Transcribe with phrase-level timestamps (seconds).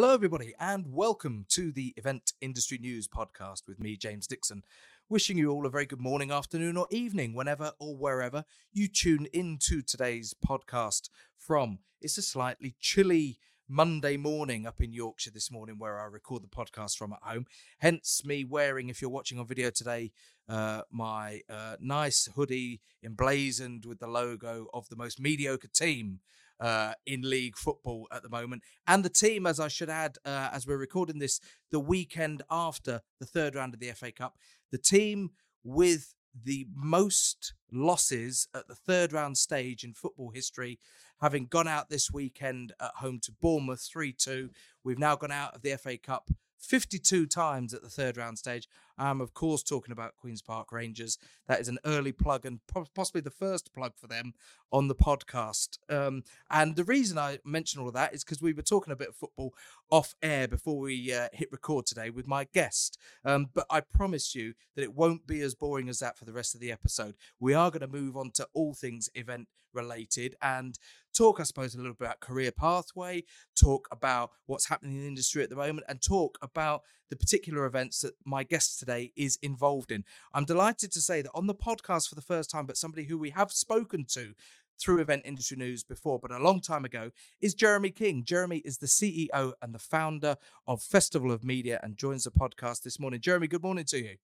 [0.00, 4.62] Hello, everybody, and welcome to the Event Industry News podcast with me, James Dixon.
[5.08, 9.26] Wishing you all a very good morning, afternoon, or evening, whenever or wherever you tune
[9.32, 11.80] into today's podcast from.
[12.00, 16.46] It's a slightly chilly Monday morning up in Yorkshire this morning, where I record the
[16.46, 17.46] podcast from at home.
[17.78, 20.12] Hence, me wearing, if you're watching on video today,
[20.48, 26.20] uh, my uh, nice hoodie emblazoned with the logo of the most mediocre team
[26.60, 28.62] uh, in league football at the moment.
[28.86, 31.40] And the team, as I should add, uh, as we're recording this,
[31.70, 34.36] the weekend after the third round of the FA Cup,
[34.70, 35.30] the team
[35.64, 40.78] with the most losses at the third round stage in football history,
[41.20, 44.50] having gone out this weekend at home to Bournemouth 3 2.
[44.84, 48.68] We've now gone out of the FA Cup 52 times at the third round stage.
[48.98, 51.18] I'm, of course, talking about Queen's Park Rangers.
[51.46, 52.60] That is an early plug and
[52.94, 54.34] possibly the first plug for them
[54.72, 55.78] on the podcast.
[55.88, 58.96] Um, and the reason I mention all of that is because we were talking a
[58.96, 59.54] bit of football
[59.90, 62.98] off air before we uh, hit record today with my guest.
[63.24, 66.32] Um, but I promise you that it won't be as boring as that for the
[66.32, 67.14] rest of the episode.
[67.40, 70.78] We are going to move on to all things event related and
[71.14, 73.24] talk, I suppose, a little bit about career pathway,
[73.58, 77.64] talk about what's happening in the industry at the moment, and talk about the particular
[77.64, 80.04] events that my guest today is involved in.
[80.32, 83.18] I'm delighted to say that on the podcast for the first time, but somebody who
[83.18, 84.34] we have spoken to
[84.80, 88.24] through event industry news before, but a long time ago, is Jeremy King.
[88.24, 90.36] Jeremy is the CEO and the founder
[90.66, 93.20] of Festival of Media and joins the podcast this morning.
[93.20, 94.16] Jeremy, good morning to you.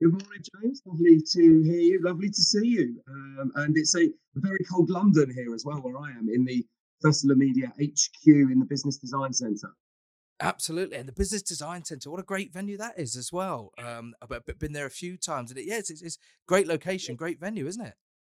[0.00, 0.82] Good morning, James.
[0.84, 2.00] Lovely to hear you.
[2.02, 3.00] Lovely to see you.
[3.08, 6.64] Um, and it's a, very cold London here as well, where I am in the
[7.02, 9.72] Festival of Media HQ in the Business Design Centre.
[10.42, 13.72] Absolutely, and the Business Design Centre, what a great venue that is as well.
[13.78, 17.38] Um, I've been there a few times, and it, yeah, it's, it's great location, great
[17.38, 17.94] venue, isn't it?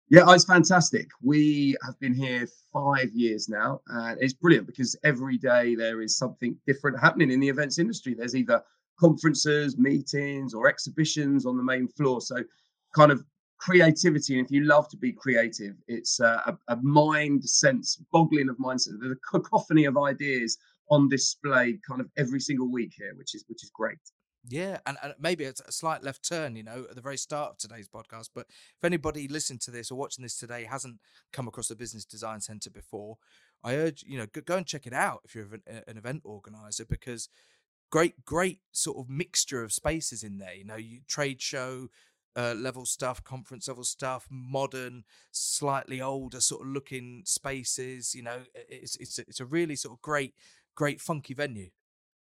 [0.09, 1.07] Yeah, oh, it's fantastic.
[1.21, 6.17] We have been here five years now, and it's brilliant because every day there is
[6.17, 8.13] something different happening in the events industry.
[8.13, 8.61] There's either
[8.99, 12.19] conferences, meetings, or exhibitions on the main floor.
[12.19, 12.35] So,
[12.93, 13.23] kind of
[13.59, 14.37] creativity.
[14.37, 18.99] And if you love to be creative, it's a, a mind sense, boggling of mindset.
[18.99, 20.57] There's a cacophony of ideas
[20.89, 23.97] on display kind of every single week here, which is which is great.
[24.49, 27.51] Yeah, and, and maybe it's a slight left turn, you know, at the very start
[27.51, 28.29] of today's podcast.
[28.35, 30.97] But if anybody listening to this or watching this today hasn't
[31.31, 33.17] come across the Business Design Center before,
[33.63, 36.85] I urge you know go, and check it out if you're an, an event organizer
[36.85, 37.29] because
[37.89, 40.53] great great sort of mixture of spaces in there.
[40.53, 41.87] You know, you trade show,
[42.35, 48.13] uh, level stuff, conference level stuff, modern, slightly older sort of looking spaces.
[48.13, 50.33] You know, it's it's it's a really sort of great
[50.75, 51.69] great funky venue.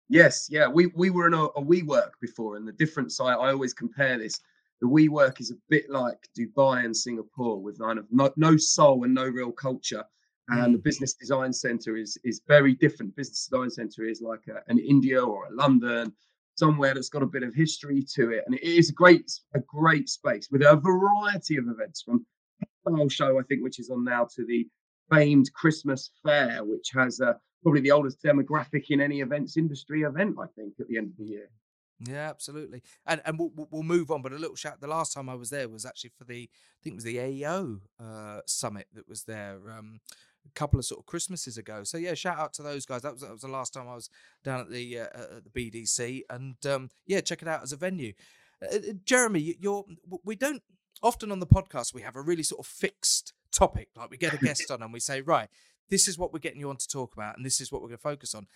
[0.08, 3.52] Yes, yeah, we we were in a, a WeWork before, and the difference I, I
[3.52, 4.40] always compare this.
[4.80, 9.04] The WeWork is a bit like Dubai and Singapore, with kind of no, no soul
[9.04, 10.04] and no real culture.
[10.48, 10.82] And the mm.
[10.82, 13.14] Business Design Center is is very different.
[13.14, 16.12] Business Design Center is like a, an India or a London,
[16.56, 19.60] somewhere that's got a bit of history to it, and it is a great a
[19.60, 22.26] great space with a variety of events from
[22.84, 24.66] the whole show I think, which is on now, to the
[25.08, 30.36] famed Christmas fair, which has a probably the oldest demographic in any events industry event,
[30.40, 31.50] I think, at the end of the year.
[32.06, 32.82] Yeah, absolutely.
[33.06, 34.22] And and we'll, we'll move on.
[34.22, 34.80] But a little shout.
[34.80, 37.16] The last time I was there was actually for the I think it was the
[37.16, 40.00] AEO uh, summit that was there um,
[40.46, 41.84] a couple of sort of Christmases ago.
[41.84, 43.02] So yeah, shout out to those guys.
[43.02, 44.08] That was that was the last time I was
[44.42, 46.22] down at the uh, at the BDC.
[46.30, 48.14] And um, yeah, check it out as a venue.
[48.62, 49.84] Uh, uh Jeremy, you're
[50.24, 50.62] we don't
[51.02, 53.88] often on the podcast we have a really sort of fixed topic.
[53.96, 55.48] Like we get a guest on and we say, right,
[55.90, 57.88] this is what we're getting you on to talk about, and this is what we're
[57.88, 58.46] going to focus on.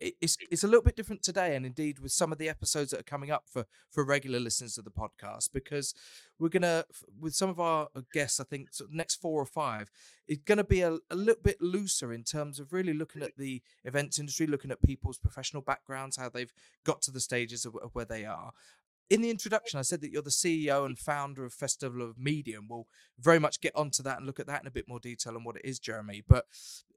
[0.00, 3.00] It's it's a little bit different today, and indeed with some of the episodes that
[3.00, 5.94] are coming up for for regular listeners of the podcast, because
[6.38, 6.84] we're gonna
[7.18, 9.90] with some of our uh, guests, I think of next four or five,
[10.26, 13.62] it's gonna be a, a little bit looser in terms of really looking at the
[13.84, 16.52] events industry, looking at people's professional backgrounds, how they've
[16.84, 18.52] got to the stages of, of where they are,
[19.10, 22.58] in the introduction, I said that you're the CEO and founder of Festival of Media.
[22.66, 22.86] We'll
[23.18, 25.44] very much get onto that and look at that in a bit more detail on
[25.44, 26.22] what it is, Jeremy.
[26.26, 26.46] But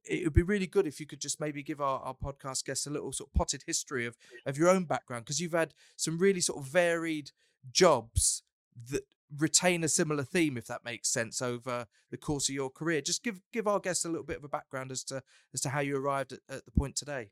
[0.05, 2.87] it would be really good if you could just maybe give our, our podcast guests
[2.87, 6.17] a little sort of potted history of, of your own background, because you've had some
[6.17, 7.31] really sort of varied
[7.71, 8.43] jobs
[8.89, 9.03] that
[9.35, 13.01] retain a similar theme, if that makes sense, over the course of your career.
[13.01, 15.21] Just give give our guests a little bit of a background as to
[15.53, 17.31] as to how you arrived at, at the point today.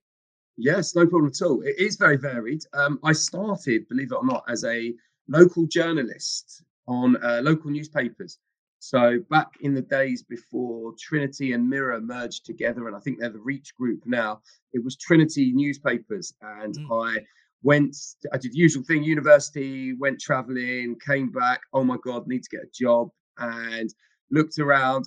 [0.58, 1.62] Yes, no problem at all.
[1.62, 2.64] It is very varied.
[2.74, 4.94] Um, I started, believe it or not, as a
[5.28, 8.40] local journalist on uh, local newspapers.
[8.80, 13.30] So back in the days before Trinity and Mirror merged together, and I think they're
[13.30, 14.42] the Reach Group now,
[14.74, 17.18] it was Trinity newspapers, and mm.
[17.18, 17.26] I
[17.64, 17.96] went.
[18.32, 21.62] I did the usual thing: university, went traveling, came back.
[21.74, 23.10] Oh my God, need to get a job,
[23.40, 23.90] and
[24.30, 25.06] looked around.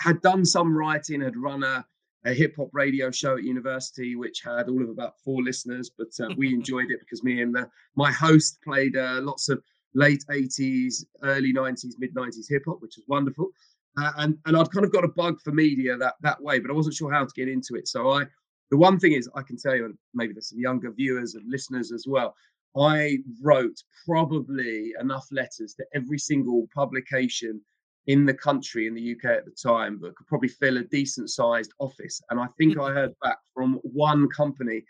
[0.00, 1.84] Had done some writing, had run a
[2.24, 6.08] a hip hop radio show at university, which had all of about four listeners, but
[6.20, 9.62] uh, we enjoyed it because me and the, my host played uh, lots of
[9.94, 13.50] late 80s, early 90s, mid 90s hip hop, which was wonderful.
[13.96, 16.70] Uh, and and I'd kind of got a bug for media that that way, but
[16.70, 17.86] I wasn't sure how to get into it.
[17.86, 18.24] So I,
[18.70, 21.44] the one thing is, I can tell you, and maybe there's some younger viewers and
[21.48, 22.34] listeners as well.
[22.76, 27.60] I wrote probably enough letters to every single publication
[28.06, 31.30] in the country in the UK at the time that could probably fill a decent
[31.30, 32.20] sized office.
[32.30, 34.84] And I think I heard back from one company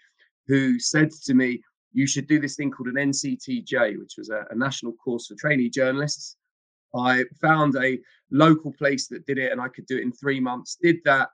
[0.47, 1.63] who said to me,
[1.93, 5.37] you should do this thing called an NCTJ, which was a, a national course for
[5.37, 6.37] trainee journalists.
[6.97, 7.99] I found a
[8.31, 10.77] local place that did it and I could do it in three months.
[10.81, 11.31] Did that,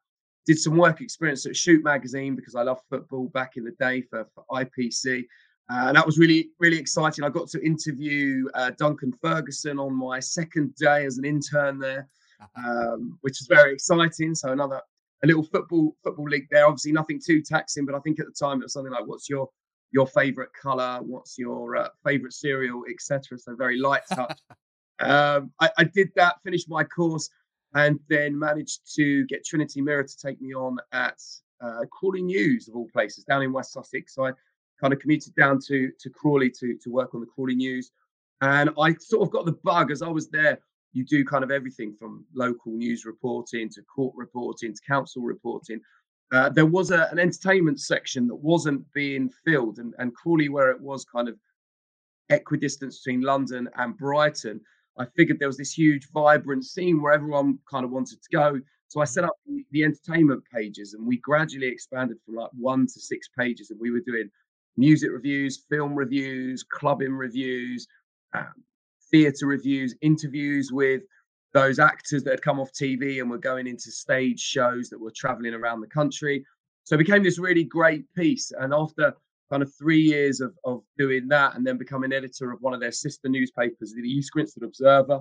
[0.47, 4.03] did some work experience at Shoot magazine because I love football back in the day
[4.03, 5.25] for, for IPC.
[5.71, 7.25] Uh, and that was really, really exciting.
[7.25, 12.09] I got to interview uh, Duncan Ferguson on my second day as an intern there,
[12.57, 14.35] um, which was very exciting.
[14.35, 14.81] So another
[15.23, 16.67] a little football football league there.
[16.67, 19.29] Obviously, nothing too taxing, but I think at the time it was something like, "What's
[19.29, 19.49] your
[19.93, 20.99] your favorite color?
[21.03, 24.41] What's your uh, favorite cereal, etc." So very light touch.
[25.01, 27.29] um, I, I did that, finished my course,
[27.75, 31.21] and then managed to get Trinity Mirror to take me on at
[31.61, 34.15] uh, Crawley News of all places down in West Sussex.
[34.15, 34.33] So I
[34.81, 37.91] kind of commuted down to to Crawley to to work on the Crawley News,
[38.41, 40.59] and I sort of got the bug as I was there.
[40.93, 45.81] You do kind of everything from local news reporting to court reporting to council reporting.
[46.33, 50.71] Uh, there was a, an entertainment section that wasn't being filled, and, and Crawley, where
[50.71, 51.37] it was kind of
[52.31, 54.61] equidistant between London and Brighton,
[54.99, 58.61] I figured there was this huge, vibrant scene where everyone kind of wanted to go.
[58.89, 62.87] So I set up the, the entertainment pages, and we gradually expanded from like one
[62.87, 64.29] to six pages, and we were doing
[64.77, 67.87] music reviews, film reviews, clubbing reviews,
[68.35, 68.53] um,
[69.11, 71.03] theatre reviews, interviews with
[71.53, 75.13] those actors that had come off TV and were going into stage shows that were
[75.15, 76.45] traveling around the country.
[76.85, 78.53] So it became this really great piece.
[78.59, 79.15] And after
[79.51, 82.81] kind of three years of, of doing that and then becoming editor of one of
[82.81, 85.21] their sister newspapers, the East Grinstead Observer,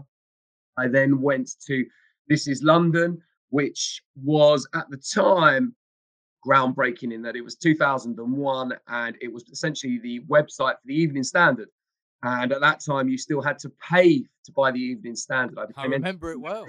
[0.78, 1.86] I then went to
[2.28, 5.76] This is London, which was at the time
[6.50, 11.24] groundbreaking in that it was 2001 and it was essentially the website for the Evening
[11.24, 11.70] Standard.
[12.24, 15.58] And at that time, you still had to pay to buy the Evening Standard.
[15.58, 16.66] I, I remember it well.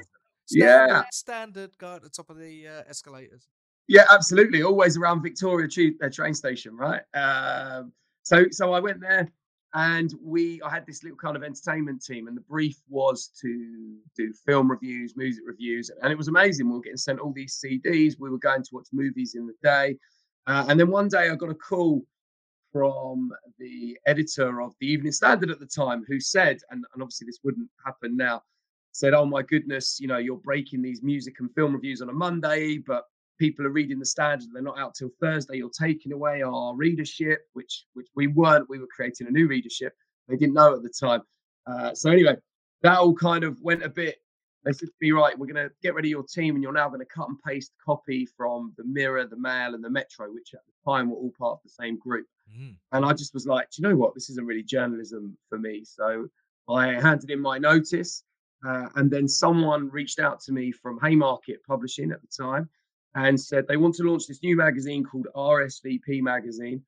[0.46, 3.48] Standard, yeah, standard guy at the top of the uh, escalators.
[3.88, 4.62] Yeah, absolutely.
[4.62, 7.02] Always around Victoria Tube, uh, train station, right?
[7.14, 7.92] Um,
[8.22, 9.28] so, so I went there
[9.74, 13.96] and we i had this little kind of entertainment team and the brief was to
[14.16, 16.66] do film reviews music reviews and it was amazing.
[16.66, 19.54] We were getting sent all these cds we were going to watch movies in the
[19.62, 19.96] day.
[20.46, 22.02] Uh, and then one day i got a call
[22.72, 27.26] from the editor of the evening standard at the time who said and, and obviously
[27.26, 28.42] this wouldn't happen now
[28.92, 32.12] said oh my goodness you know you're breaking these music and film reviews on a
[32.12, 33.04] monday but
[33.40, 37.40] people are reading the standard they're not out till thursday you're taking away our readership
[37.54, 39.94] which which we weren't we were creating a new readership
[40.30, 41.22] they didn't know at the time.
[41.66, 42.36] Uh, so anyway
[42.82, 44.16] that all kind of went a bit
[44.64, 46.72] they said to me right we're going to get rid of your team and you're
[46.72, 50.32] now going to cut and paste copy from the mirror the mail and the metro
[50.32, 52.26] which at the time were all part of the same group.
[52.50, 52.74] Mm.
[52.92, 54.14] and i just was like do you know what?
[54.14, 55.84] This isn't really journalism for me.
[55.84, 56.28] So
[56.68, 58.24] i handed in my notice
[58.66, 62.68] uh, and then someone reached out to me from haymarket publishing at the time
[63.14, 66.82] and said they want to launch this new magazine called RSVP Magazine.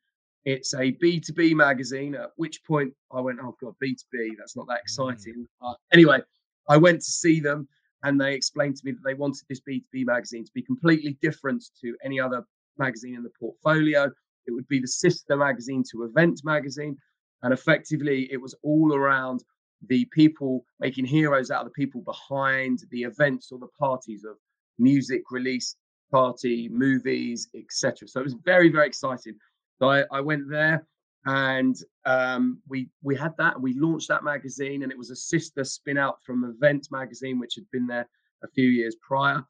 [0.45, 4.79] It's a B2B magazine, at which point I went, oh God, B2B, that's not that
[4.79, 4.83] mm.
[4.83, 5.47] exciting.
[5.62, 5.75] Mm.
[5.93, 6.21] Anyway,
[6.69, 7.69] I went to see them
[8.02, 11.64] and they explained to me that they wanted this B2B magazine to be completely different
[11.81, 12.45] to any other
[12.79, 14.11] magazine in the portfolio.
[14.47, 16.97] It would be the sister magazine to Event magazine.
[17.43, 19.45] And effectively, it was all around
[19.88, 24.37] the people making heroes out of the people behind the events or the parties of
[24.79, 25.76] music release
[26.12, 28.07] party, movies, etc.
[28.07, 29.35] So it was very, very exciting.
[29.78, 30.87] So I, I went there
[31.25, 35.64] and um, we we had that we launched that magazine and it was a sister
[35.64, 38.09] spin out from Event magazine, which had been there
[38.45, 39.42] a few years prior.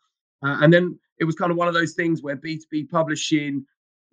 [0.45, 3.65] Uh, and then it was kind of one of those things where B2B publishing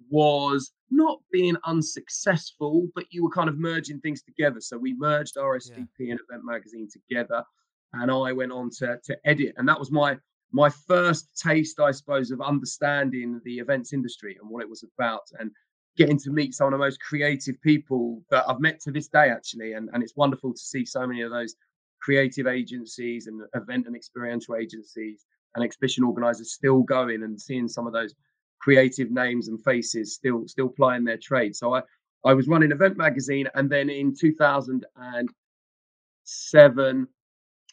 [0.09, 4.61] was not being unsuccessful, but you were kind of merging things together.
[4.61, 6.11] So we merged RSVP yeah.
[6.11, 7.43] and Event Magazine together,
[7.93, 10.17] and I went on to to edit, and that was my
[10.51, 15.21] my first taste, I suppose, of understanding the events industry and what it was about
[15.39, 15.51] and
[15.97, 19.29] getting to meet some of the most creative people that I've met to this day,
[19.29, 19.73] actually.
[19.73, 21.55] And, and it's wonderful to see so many of those
[22.01, 25.25] creative agencies and event and experiential agencies
[25.55, 28.15] and exhibition organizers still going and seeing some of those
[28.59, 31.55] creative names and faces still still plying their trade.
[31.55, 31.81] So I,
[32.25, 37.07] I was running Event Magazine and then in 2007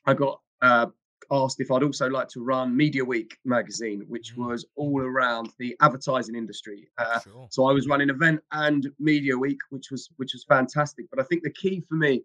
[0.07, 0.87] I got uh,
[1.31, 4.47] asked if I'd also like to run Media Week magazine, which Mm.
[4.49, 6.89] was all around the advertising industry.
[6.99, 7.49] Uh, Sure.
[7.51, 11.07] so I was running event and Media Week, which was which was fantastic.
[11.11, 12.25] But I think the key for me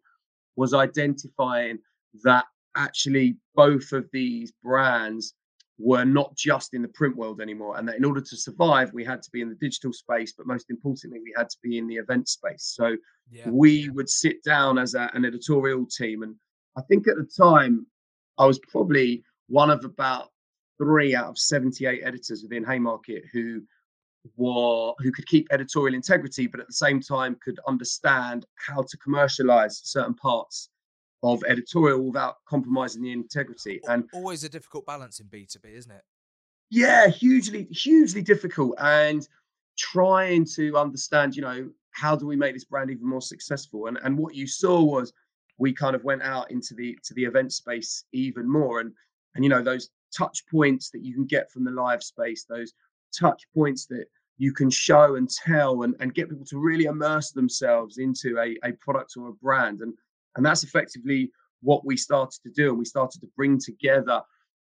[0.55, 1.79] was identifying
[2.24, 5.34] that actually both of these brands
[5.77, 9.03] were not just in the print world anymore, and that in order to survive, we
[9.03, 11.88] had to be in the digital space, but most importantly, we had to be in
[11.88, 12.63] the event space.
[12.75, 12.96] So
[13.31, 13.50] Yeah.
[13.50, 16.36] we would sit down as a, an editorial team, and
[16.77, 17.88] I think at the time
[18.38, 20.29] I was probably one of about
[20.77, 23.61] three out of 78 editors within Haymarket who
[24.35, 28.97] were who could keep editorial integrity, but at the same time could understand how to
[28.97, 30.69] commercialize certain parts
[31.23, 33.79] of editorial without compromising the integrity.
[33.88, 36.03] And always a difficult balance in B2B, isn't it?
[36.71, 38.75] yeah, hugely, hugely difficult.
[38.79, 39.27] And
[39.77, 43.88] trying to understand, you know, how do we make this brand even more successful?
[43.88, 45.13] And and what you saw was
[45.62, 48.80] we kind of went out into the to the event space even more.
[48.80, 48.91] And
[49.36, 52.74] and you know, those touch points that you can get from the live space, those
[53.18, 54.06] touch points that
[54.39, 58.58] you can show and tell and, and get people to really immerse themselves into a,
[58.68, 59.82] a product or a brand.
[59.82, 59.94] And
[60.36, 62.70] and that's effectively what we started to do.
[62.70, 64.20] And we started to bring together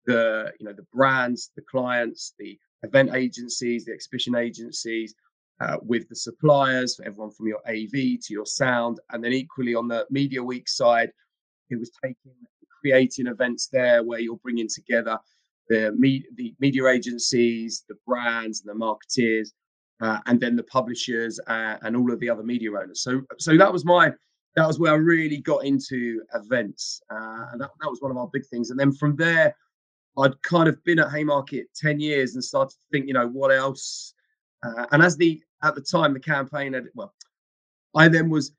[0.05, 5.13] the you know the brands, the clients, the event agencies, the exhibition agencies,
[5.61, 9.87] uh, with the suppliers, everyone from your AV to your sound, and then equally on
[9.87, 11.09] the media week side,
[11.69, 12.33] it was taking
[12.81, 15.17] creating events there where you're bringing together
[15.69, 19.49] the me- the media agencies, the brands, and the marketeers,
[20.01, 23.01] uh, and then the publishers uh, and all of the other media owners.
[23.01, 24.11] So so that was my
[24.55, 28.17] that was where I really got into events, uh, and that, that was one of
[28.17, 28.69] our big things.
[28.69, 29.55] And then from there,
[30.17, 33.51] I'd kind of been at Haymarket 10 years and started to think, you know, what
[33.51, 34.13] else?
[34.65, 37.13] Uh, and as the at the time the campaign had well,
[37.95, 38.53] I then was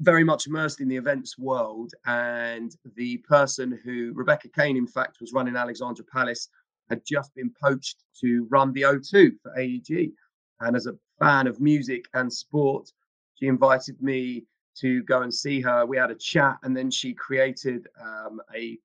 [0.00, 5.18] very much immersed in the events world, and the person who Rebecca Kane, in fact,
[5.20, 6.48] was running Alexandra Palace,
[6.88, 10.12] had just been poached to run the O2 for AEG.
[10.60, 12.90] And as a fan of music and sport,
[13.34, 14.44] she invited me
[14.80, 15.84] to go and see her.
[15.84, 18.78] We had a chat, and then she created um, a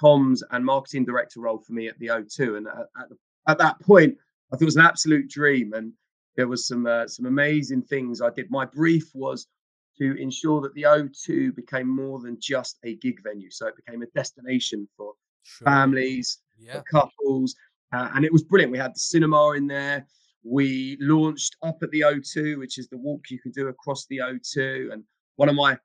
[0.00, 2.58] comms and marketing director role for me at the O2.
[2.58, 3.16] And at, at, the,
[3.48, 4.16] at that point,
[4.52, 5.92] I thought it was an absolute dream, and
[6.36, 8.50] there was some uh, some amazing things I did.
[8.50, 9.46] My brief was
[9.98, 14.02] to ensure that the O2 became more than just a gig venue, so it became
[14.02, 15.66] a destination for Sure.
[15.66, 16.74] families, Yeah.
[16.74, 17.54] for couples,
[17.92, 18.72] uh, and it was brilliant.
[18.72, 20.06] We had the cinema in there.
[20.42, 24.18] We launched up at the O2, which is the walk you can do across the
[24.18, 24.90] O2.
[24.92, 25.02] And
[25.36, 25.78] one of my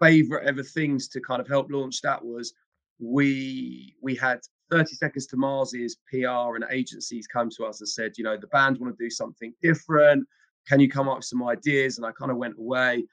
[0.00, 2.54] favorite ever things to kind of help launch that was
[2.98, 4.40] we we had
[4.70, 8.46] 30 seconds to Mars's PR and agencies come to us and said, you know, the
[8.48, 10.26] band want to do something different.
[10.68, 11.96] Can you come up with some ideas?
[11.98, 13.04] And I kind of went away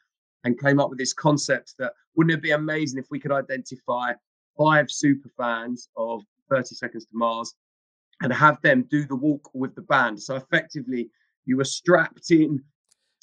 [0.43, 4.13] and came up with this concept that wouldn't it be amazing if we could identify
[4.57, 7.53] five super fans of 30 Seconds to Mars
[8.21, 10.21] and have them do the walk with the band.
[10.21, 11.09] So effectively,
[11.45, 12.63] you were strapped in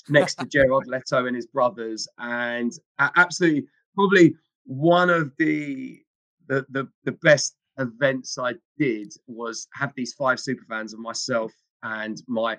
[0.08, 6.00] next to Jared Leto and his brothers, and absolutely probably one of the
[6.46, 11.52] the the, the best events I did was have these five super fans of myself
[11.82, 12.56] and my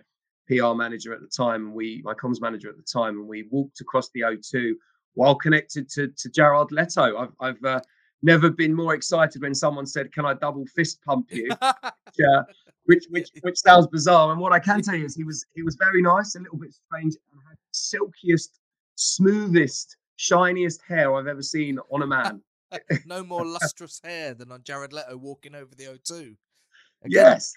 [0.48, 3.48] PR manager at the time, and we my comms manager at the time, and we
[3.52, 4.74] walked across the O2
[5.16, 7.18] while connected to to Jared Leto.
[7.18, 7.82] I've I've uh,
[8.22, 12.44] never been more excited when someone said, "Can I double fist pump you?" uh,
[12.86, 14.32] which which which sounds bizarre.
[14.32, 16.58] And what I can tell you is he was he was very nice, a little
[16.58, 18.60] bit strange, and had silkiest,
[18.96, 22.42] smoothest, shiniest hair I've ever seen on a man.
[23.06, 26.20] no more lustrous hair than on Jared Leto walking over the O2.
[26.22, 26.38] Again,
[27.10, 27.54] yes,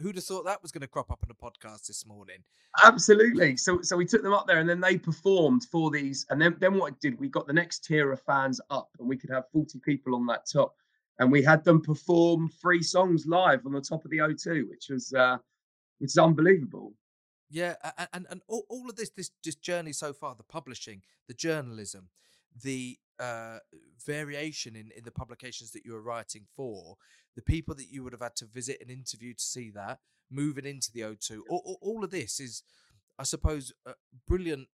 [0.00, 2.38] Who'd have thought that was going to crop up on a podcast this morning?
[2.82, 3.56] absolutely.
[3.56, 6.26] So so we took them up there, and then they performed for these.
[6.30, 9.08] And then then what it did, we got the next tier of fans up, and
[9.08, 10.74] we could have forty people on that top,
[11.18, 14.86] and we had them perform three songs live on the top of the O2, which
[14.90, 15.36] was uh,
[15.98, 16.94] which is unbelievable.
[17.50, 17.74] Yeah,
[18.12, 22.08] and and all, all of this this this journey so far, the publishing, the journalism,
[22.62, 23.58] the uh,
[24.04, 26.96] variation in in the publications that you were writing for,
[27.36, 29.98] the people that you would have had to visit and interview to see that,
[30.30, 32.62] moving into the O2, all, all, all of this is,
[33.18, 33.92] I suppose, uh,
[34.26, 34.68] brilliant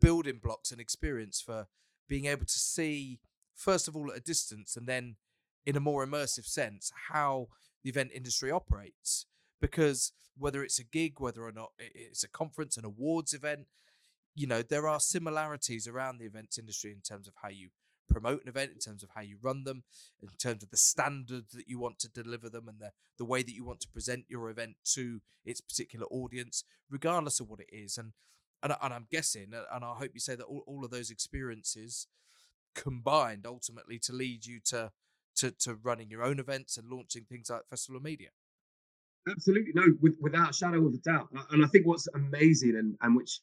[0.00, 1.66] building blocks and experience for
[2.08, 3.20] being able to see
[3.54, 5.16] first of all at a distance and then
[5.66, 7.48] in a more immersive sense how
[7.82, 9.26] the event industry operates.
[9.60, 13.66] Because whether it's a gig whether or not it's a conference an awards event
[14.38, 17.68] you know there are similarities around the events industry in terms of how you
[18.08, 19.82] promote an event in terms of how you run them
[20.22, 23.42] in terms of the standards that you want to deliver them and the, the way
[23.42, 27.68] that you want to present your event to its particular audience regardless of what it
[27.70, 28.12] is and
[28.62, 32.06] and, and i'm guessing and i hope you say that all, all of those experiences
[32.74, 34.90] combined ultimately to lead you to
[35.38, 38.28] to, to running your own events and launching things like Festival of Media?
[39.28, 41.28] Absolutely, no, with, without a shadow of a doubt.
[41.50, 43.40] And I think what's amazing and, and which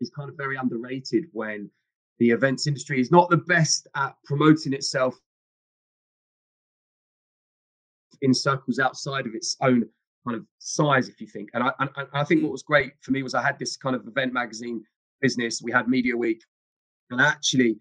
[0.00, 1.70] is kind of very underrated when
[2.18, 5.14] the events industry is not the best at promoting itself
[8.22, 9.84] in circles outside of its own
[10.26, 11.50] kind of size, if you think.
[11.54, 13.94] And I, and I think what was great for me was I had this kind
[13.94, 14.82] of event magazine
[15.20, 15.60] business.
[15.62, 16.42] We had Media Week,
[17.10, 17.76] and actually,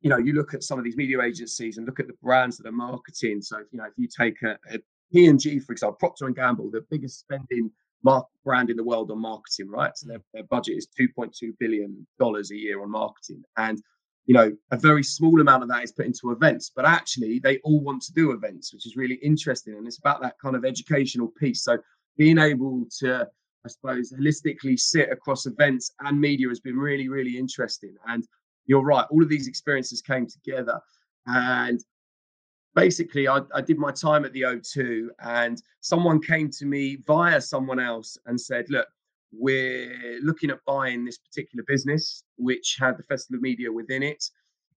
[0.00, 2.56] you know, you look at some of these media agencies and look at the brands
[2.58, 3.42] that are marketing.
[3.42, 4.78] So, you know, if you take a, a
[5.12, 7.70] P&G, for example, Procter and Gamble, the biggest spending
[8.02, 9.96] mark brand in the world on marketing, right?
[9.96, 10.10] So mm.
[10.10, 13.80] their, their budget is 2.2 billion dollars a year on marketing, and
[14.26, 16.70] you know a very small amount of that is put into events.
[16.74, 20.22] But actually, they all want to do events, which is really interesting, and it's about
[20.22, 21.62] that kind of educational piece.
[21.64, 21.78] So
[22.16, 23.26] being able to,
[23.64, 27.94] I suppose, holistically sit across events and media has been really, really interesting.
[28.06, 28.26] And
[28.66, 30.80] you're right, all of these experiences came together,
[31.26, 31.80] and
[32.74, 37.40] basically I, I, did my time at the o2 and someone came to me via
[37.40, 38.88] someone else and said look
[39.32, 44.24] we're looking at buying this particular business which had the festival of media within it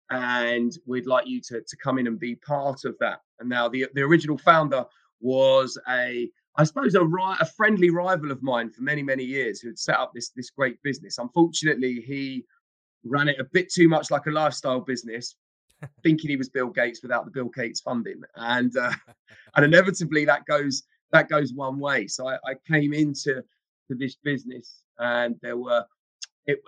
[0.09, 3.19] and we'd like you to, to come in and be part of that.
[3.39, 4.85] And now the, the original founder
[5.21, 7.01] was a i suppose a,
[7.39, 10.49] a friendly rival of mine for many many years who had set up this this
[10.49, 11.17] great business.
[11.17, 12.45] Unfortunately he
[13.05, 15.35] ran it a bit too much like a lifestyle business
[16.03, 18.91] thinking he was Bill Gates without the Bill Gates funding, and uh,
[19.55, 22.07] and inevitably that goes that goes one way.
[22.07, 25.85] So I, I came into to this business, and there were
[26.45, 26.59] it.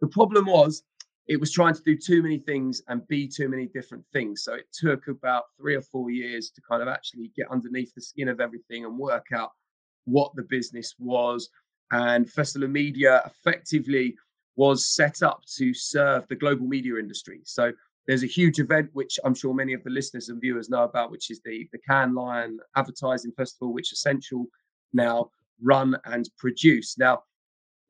[0.00, 0.82] The problem was
[1.30, 4.42] it was trying to do too many things and be too many different things.
[4.42, 8.00] So it took about three or four years to kind of actually get underneath the
[8.00, 9.50] skin of everything and work out
[10.06, 11.48] what the business was.
[11.92, 14.16] And Festival Media effectively
[14.56, 17.40] was set up to serve the global media industry.
[17.44, 17.72] So
[18.06, 21.10] there's a huge event which I'm sure many of the listeners and viewers know about,
[21.10, 24.46] which is the the Cannes Lion Advertising Festival, which Ascential
[24.92, 25.30] now
[25.62, 26.98] run and produce.
[26.98, 27.22] Now,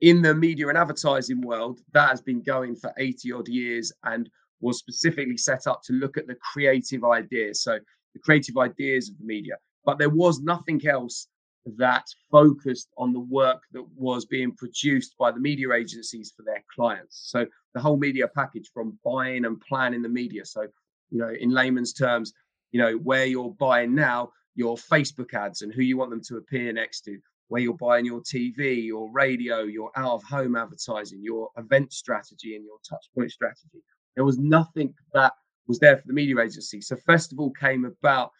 [0.00, 4.28] in the media and advertising world, that has been going for 80 odd years and
[4.60, 7.62] was specifically set up to look at the creative ideas.
[7.62, 7.78] So
[8.14, 9.54] the creative ideas of the media.
[9.84, 11.28] But there was nothing else
[11.76, 16.64] that focused on the work that was being produced by the media agencies for their
[16.74, 17.22] clients.
[17.30, 20.44] So the whole media package from buying and planning the media.
[20.44, 20.62] So,
[21.10, 22.32] you know, in layman's terms,
[22.72, 26.36] you know, where you're buying now, your Facebook ads and who you want them to
[26.36, 27.18] appear next to,
[27.48, 32.56] where you're buying your TV, your radio, your out of home advertising, your event strategy,
[32.56, 33.82] and your touch point strategy.
[34.14, 35.32] There was nothing that
[35.66, 36.80] was there for the media agency.
[36.80, 38.30] So, Festival came about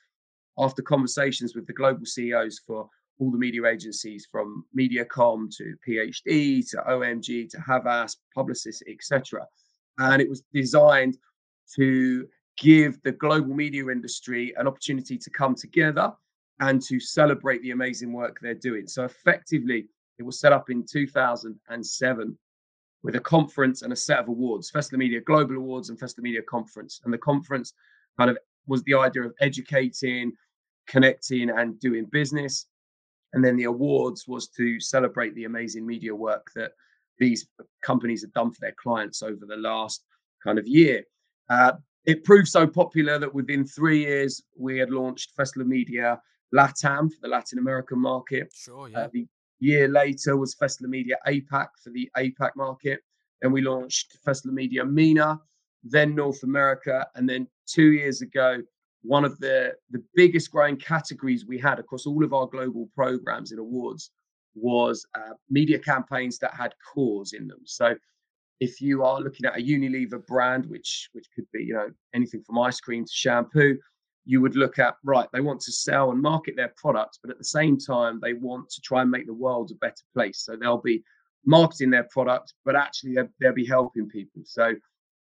[0.59, 2.89] after conversations with the global CEOs for
[3.21, 9.47] all the media agencies from Mediacom to PhD to OMG to Havas, Publicis, etc.
[9.99, 11.19] And it was designed
[11.77, 16.13] to give the global media industry an opportunity to come together
[16.61, 18.87] and to celebrate the amazing work they're doing.
[18.87, 19.87] So effectively,
[20.19, 22.39] it was set up in 2007
[23.03, 26.43] with a conference and a set of awards, Festival Media Global Awards and Festival Media
[26.43, 27.01] Conference.
[27.05, 27.73] And the conference
[28.19, 30.33] kind of was the idea of educating,
[30.87, 32.67] connecting, and doing business
[33.33, 36.73] and then the awards was to celebrate the amazing media work that
[37.19, 37.47] these
[37.83, 40.05] companies have done for their clients over the last
[40.43, 41.05] kind of year.
[41.49, 41.73] Uh,
[42.07, 46.21] it proved so popular that within three years we had launched Festival Media
[46.55, 48.51] LATAM for the Latin American market.
[48.55, 48.99] Sure, uh, yeah.
[48.99, 49.27] Uh, the
[49.61, 53.01] year later was Festival Media APAC for the APAC market.
[53.43, 55.39] Then we launched Festival Media MENA,
[55.85, 58.59] then North America, and then two years ago
[59.03, 63.51] one of the the biggest growing categories we had across all of our global programs
[63.51, 64.11] and awards
[64.55, 67.61] was uh, media campaigns that had cause in them.
[67.65, 67.95] So
[68.59, 72.43] if you are looking at a Unilever brand, which which could be you know anything
[72.43, 73.79] from ice cream to shampoo,
[74.27, 77.39] you would look at right they want to sell and market their products, but at
[77.39, 80.45] the same time they want to try and make the world a better place.
[80.45, 81.03] So they'll be
[81.47, 84.43] marketing their product, but actually they'll, they'll be helping people.
[84.45, 84.75] So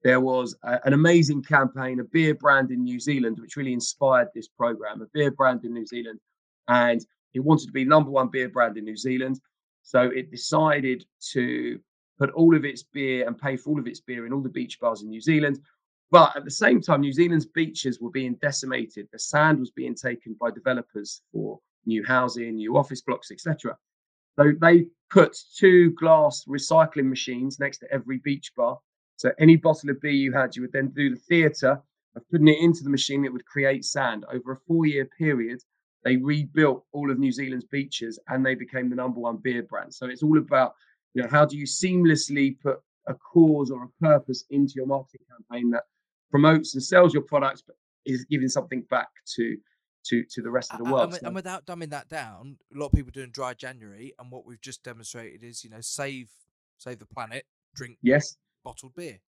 [0.04, 4.30] there was a, an amazing campaign, a beer brand in New Zealand, which really inspired
[4.34, 5.02] this program.
[5.02, 6.20] A beer brand in New Zealand,
[6.68, 9.40] and it wanted to be number one beer brand in New Zealand.
[9.84, 11.80] So it decided to
[12.18, 14.50] put all of its beer and pay for all of its beer in all the
[14.50, 15.60] beach bars in New Zealand.
[16.12, 19.08] But at the same time, New Zealand's beaches were being decimated.
[19.12, 23.78] The sand was being taken by developers for new housing, new office blocks, etc.
[24.38, 28.80] So they put two glass recycling machines next to every beach bar
[29.20, 31.82] so any bottle of beer you had, you would then do the theatre
[32.16, 34.24] of putting it into the machine that would create sand.
[34.32, 35.60] Over a four-year period,
[36.06, 39.94] they rebuilt all of New Zealand's beaches and they became the number one beer brand.
[39.94, 40.72] So it's all about,
[41.14, 42.78] you know, how do you seamlessly put
[43.10, 45.84] a cause or a purpose into your marketing campaign that
[46.32, 49.58] promotes and sells your products, but is giving something back to
[50.06, 51.12] to to the rest of the world.
[51.12, 54.32] And, So- and without dumbing that down, a lot of people doing dry January, and
[54.32, 56.30] what we've just demonstrated is, you know, save
[56.78, 57.44] save the planet,
[57.76, 59.20] drink yes, bottled beer.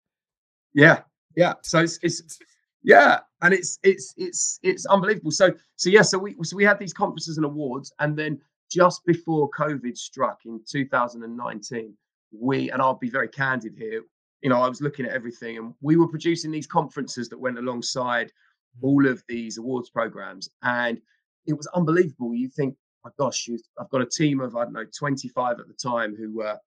[0.74, 1.00] yeah,
[1.36, 1.54] yeah.
[1.62, 2.38] So it's, it's
[2.82, 5.30] yeah, and it's it's it's it's unbelievable.
[5.30, 8.40] So so yeah, so we so we had these conferences and awards, and then
[8.70, 11.94] just before COVID struck in 2019,
[12.32, 14.02] we and I'll be very candid here.
[14.42, 17.58] You know, I was looking at everything, and we were producing these conferences that went
[17.58, 18.32] alongside
[18.80, 18.84] Mm.
[18.84, 21.00] all of these awards programs, and
[21.46, 22.34] it was unbelievable.
[22.34, 25.74] You think, my gosh, I've got a team of I don't know 25 at the
[25.74, 26.58] time who were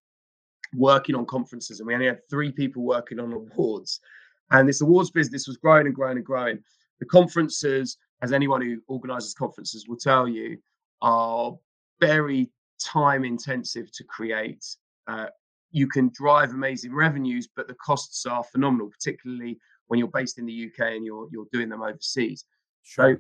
[0.74, 4.00] working on conferences, and we only had three people working on awards.
[4.52, 6.60] And this awards business was growing and growing and growing.
[7.00, 10.58] The conferences, as anyone who organizes conferences will tell you,
[11.02, 11.54] are
[12.00, 14.66] very time intensive to create.
[15.08, 15.28] Uh,
[15.72, 20.46] you can drive amazing revenues, but the costs are phenomenal, particularly when you're based in
[20.46, 22.46] the UK and you're you're doing them overseas.
[22.84, 23.16] So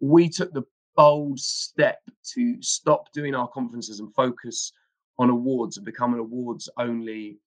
[0.00, 0.64] we took the
[0.96, 2.00] bold step
[2.34, 4.72] to stop doing our conferences and focus
[5.18, 7.38] on awards and become an awards only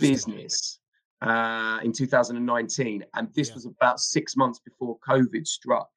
[0.00, 0.78] business
[1.22, 3.54] uh, in 2019, and this Yeah.
[3.54, 5.90] was about six months before COVID struck,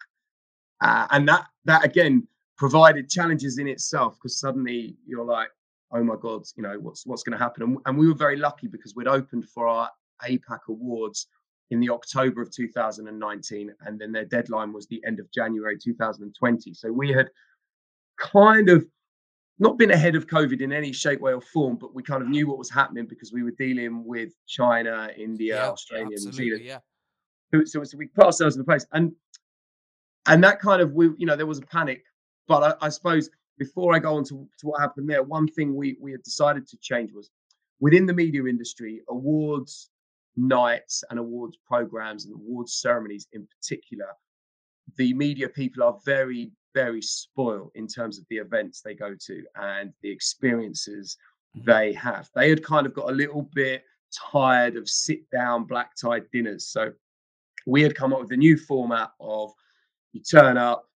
[0.81, 5.49] uh, and that that again provided challenges in itself because suddenly you're like,
[5.91, 8.37] oh my god, you know what's what's going to happen, and, and we were very
[8.37, 9.89] lucky because we'd opened for our
[10.27, 11.27] APAC awards
[11.69, 16.73] in the October of 2019, and then their deadline was the end of January 2020.
[16.73, 17.29] So we had
[18.17, 18.85] kind of
[19.59, 22.29] not been ahead of COVID in any shape, way, or form, but we kind of
[22.29, 26.63] knew what was happening because we were dealing with China, India, Yeah, Australia, New Zealand.
[26.63, 26.79] yeah.
[27.53, 29.11] So, so, so we put ourselves in the place, and
[30.27, 32.03] and that kind of we, you know, there was a panic.
[32.47, 35.75] But I, I suppose before I go on to, to what happened there, one thing
[35.75, 37.29] we we had decided to change was
[37.79, 39.89] within the media industry, awards
[40.35, 44.05] nights and awards programs and awards ceremonies in particular,
[44.97, 49.43] the media people are very very spoiled in terms of the events they go to
[49.55, 51.17] and the experiences
[51.55, 51.65] Mhm.
[51.65, 52.29] they have.
[52.35, 56.67] They had kind of got a little bit tired of sit down black tie dinners.
[56.67, 56.93] So
[57.65, 59.53] we had come up with a new format of
[60.13, 60.87] you turn up,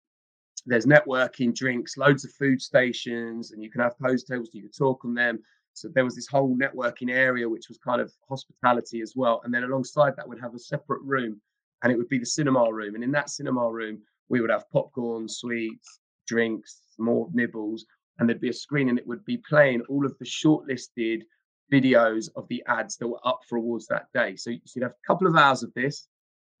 [0.67, 4.71] there's networking, drinks, loads of food stations, and you can have pose tables, you can
[4.71, 5.41] talk on them.
[5.73, 9.41] So there was this whole networking area, which was kind of hospitality as well.
[9.43, 11.41] And then alongside that, we'd have a separate room,
[11.83, 12.95] and it would be the cinema room.
[12.95, 17.85] And in that cinema room, we would have popcorn, sweets, drinks, more nibbles,
[18.19, 21.23] and there'd be a screen, and it would be playing all of the shortlisted
[21.71, 24.35] videos of the ads that were up for awards that day.
[24.35, 26.07] So you'd have a couple of hours of this,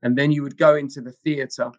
[0.01, 1.71] and then you would go into the theatre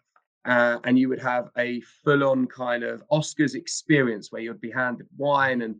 [0.45, 5.07] uh, and you would have a full-on kind of Oscars experience where you'd be handed
[5.17, 5.75] wine and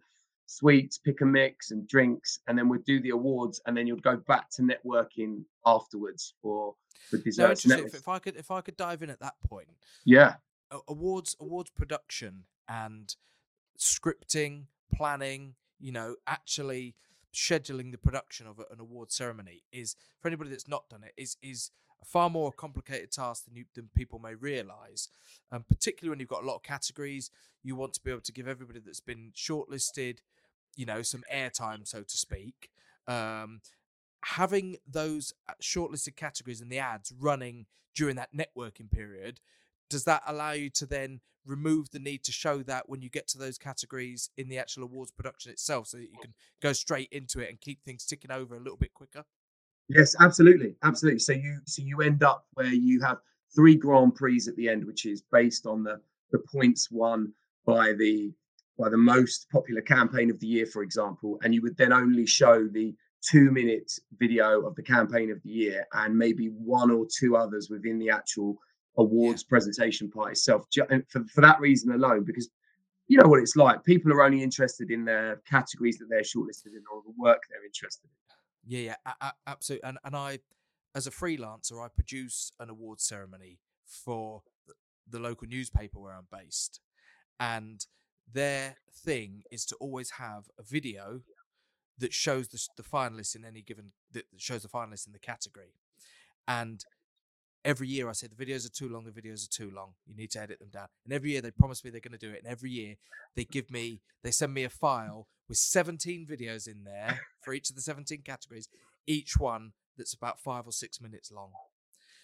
[0.57, 4.03] sweets, pick a mix, and drinks, and then we'd do the awards, and then you'd
[4.03, 6.75] go back to networking afterwards for
[7.11, 7.65] No, desserts.
[7.65, 9.69] Net- If, if I could, if I could dive in at that point,
[10.05, 10.35] yeah,
[10.87, 13.15] awards awards production and
[13.77, 14.63] scripting
[14.93, 16.95] planning you know actually
[17.33, 21.35] scheduling the production of an award ceremony is for anybody that's not done it is
[21.41, 25.09] is a far more complicated task than you than people may realize
[25.51, 27.31] um, particularly when you've got a lot of categories
[27.63, 30.19] you want to be able to give everybody that's been shortlisted
[30.75, 32.69] you know some airtime so to speak
[33.07, 33.61] um,
[34.25, 39.39] having those uh, shortlisted categories and the ads running during that networking period
[39.89, 43.27] does that allow you to then remove the need to show that when you get
[43.27, 47.09] to those categories in the actual awards production itself so that you can go straight
[47.11, 49.25] into it and keep things ticking over a little bit quicker
[49.89, 51.19] yes, absolutely, absolutely.
[51.19, 53.17] So you so you end up where you have
[53.55, 55.99] three Grand Prix at the end, which is based on the
[56.31, 57.33] the points won
[57.65, 58.33] by the
[58.77, 62.25] by the most popular campaign of the year, for example, and you would then only
[62.25, 67.05] show the two minute video of the campaign of the year and maybe one or
[67.17, 68.57] two others within the actual
[68.97, 70.65] awards presentation part itself.
[70.89, 72.49] And For, for that reason alone, because
[73.07, 73.83] you know what it's like.
[73.83, 77.65] People are only interested in the categories that they're shortlisted in or the work they're
[77.65, 78.35] interested in.
[78.65, 80.39] yeah yeah a- a- absolutely and, and i
[80.95, 84.41] as a freelancer i produce an awards ceremony for
[85.09, 86.79] the local newspaper where i'm based
[87.41, 87.85] and
[88.31, 91.21] their thing is to always have a video
[91.97, 95.73] that shows the, the finalists in any given that shows the finalists in the category.
[96.47, 96.83] And
[97.65, 99.93] every year i say the videos are too long the videos are too long.
[100.05, 100.87] You need to edit them down.
[101.05, 102.95] And every year they promise me they're going to do it and every year
[103.35, 107.69] they give me they send me a file with 17 videos in there for each
[107.69, 108.67] of the 17 categories
[109.07, 111.51] each one that's about five or six minutes long.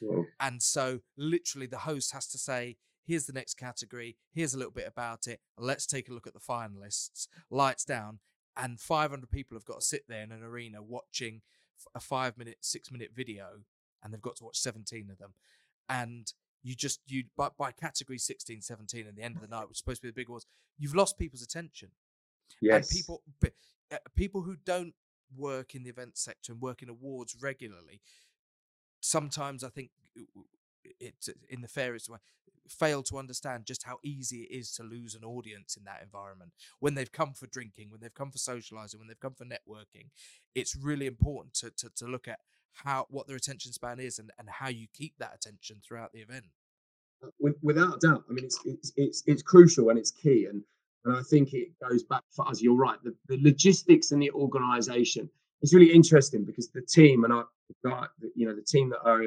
[0.01, 2.77] Well, and so, literally, the host has to say,
[3.09, 6.33] here's the next category, here's a little bit about it, let's take a look at
[6.33, 8.19] the finalists, lights down.
[8.55, 11.41] And 500 people have got to sit there in an arena watching
[11.95, 13.63] a five minute, six minute video,
[14.03, 15.33] and they've got to watch 17 of them.
[15.87, 19.67] And you just you by, by category 16 17 and the end of the night
[19.69, 20.45] which is supposed to be the big awards
[20.77, 21.89] you've lost people's attention
[22.61, 22.75] Yes.
[22.75, 23.21] and people
[23.93, 24.93] uh, people who don't
[25.37, 28.01] work in the event sector and work in awards regularly
[28.99, 29.91] sometimes i think
[30.99, 32.17] it's in the fairest way
[32.67, 36.51] fail to understand just how easy it is to lose an audience in that environment
[36.79, 40.09] when they've come for drinking when they've come for socializing when they've come for networking
[40.53, 42.39] it's really important to, to, to look at
[42.73, 46.19] how what their attention span is and, and how you keep that attention throughout the
[46.19, 46.45] event
[47.23, 48.23] uh, without a doubt.
[48.29, 50.63] I mean, it's, it's it's it's crucial and it's key, and
[51.05, 52.61] and I think it goes back for us.
[52.61, 52.97] You're right.
[53.03, 55.29] The, the logistics and the organisation
[55.61, 59.23] is really interesting because the team and I, you know, the team that are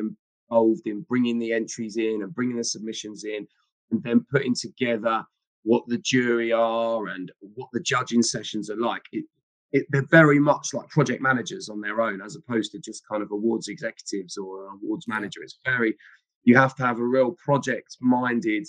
[0.52, 3.46] involved in bringing the entries in and bringing the submissions in,
[3.90, 5.24] and then putting together
[5.64, 9.02] what the jury are and what the judging sessions are like.
[9.12, 9.24] It,
[9.72, 13.22] it, they're very much like project managers on their own, as opposed to just kind
[13.22, 15.42] of awards executives or an awards manager.
[15.42, 15.96] It's very,
[16.44, 18.66] you have to have a real project minded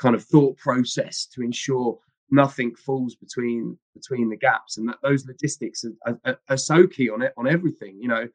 [0.00, 1.98] kind of thought process to ensure
[2.30, 7.10] nothing falls between between the gaps and that those logistics are, are, are so key
[7.10, 8.26] on it on everything you know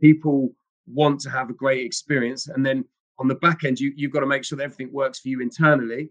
[0.00, 0.52] people
[0.86, 2.48] want to have a great experience.
[2.48, 2.84] And then
[3.18, 5.40] on the back end you, you've got to make sure that everything works for you
[5.40, 6.10] internally.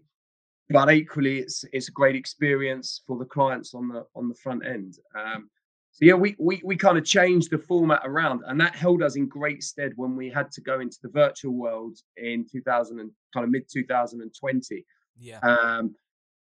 [0.68, 4.66] But equally it's it's a great experience for the clients on the on the front
[4.66, 4.98] end.
[5.14, 5.48] Um,
[5.92, 9.16] so yeah we, we we kind of changed the format around and that held us
[9.16, 13.10] in great stead when we had to go into the virtual world in 2000 and
[13.32, 14.84] kind of mid 2020
[15.18, 15.38] yeah.
[15.40, 15.94] Um,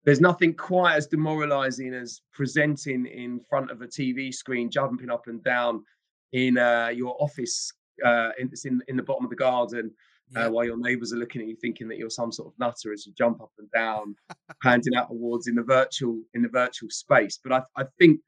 [0.04, 5.26] there's nothing quite as demoralizing as presenting in front of a TV screen, jumping up
[5.26, 5.84] and down
[6.32, 7.72] in uh, your office,
[8.04, 11.18] uh, in, in, in the bottom of the garden, yeah uh, while your neighbours are
[11.18, 13.70] looking at you, thinking that you're some sort of nutter as you jump up and
[13.70, 14.14] down,
[14.62, 17.38] handing out awards in the virtual in the virtual space.
[17.42, 18.20] But I, I think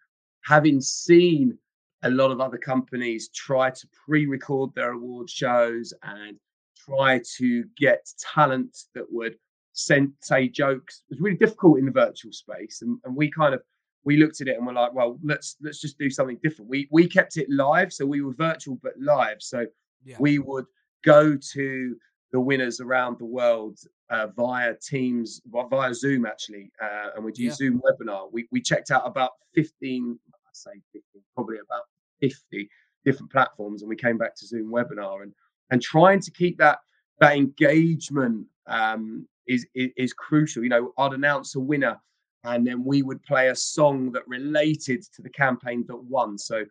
[0.45, 1.59] having seen
[2.05, 6.39] a lot of other companies try to pre-record their award shows and
[6.77, 9.37] try to get talent that would
[9.73, 13.55] send say jokes it was really difficult in the virtual space and, and we kind
[13.55, 13.63] of
[14.09, 16.71] we looked at it and we're like well let's let's just do something different.
[16.75, 17.91] We we kept it live.
[17.93, 19.39] So we were virtual but live.
[19.41, 19.67] So
[20.05, 20.17] yeah.
[20.19, 20.67] we would
[21.05, 21.97] go to
[22.33, 23.79] the winners around the world
[24.11, 28.23] uh, via Teams, well, via Zoom actually, uh, and we'd use Zoom webinar.
[28.33, 31.85] We we checked out about fifteen, I say fifteen, probably about
[32.21, 32.69] fifty
[33.05, 35.23] different platforms, and we came back to Zoom webinar.
[35.23, 35.33] And
[35.71, 36.79] and trying to keep that
[37.21, 40.63] that engagement um, is, is is crucial.
[40.63, 41.97] You know, I'd announce a winner,
[42.45, 46.39] and then we would play a song that related to the campaign that won.
[46.39, 46.65] So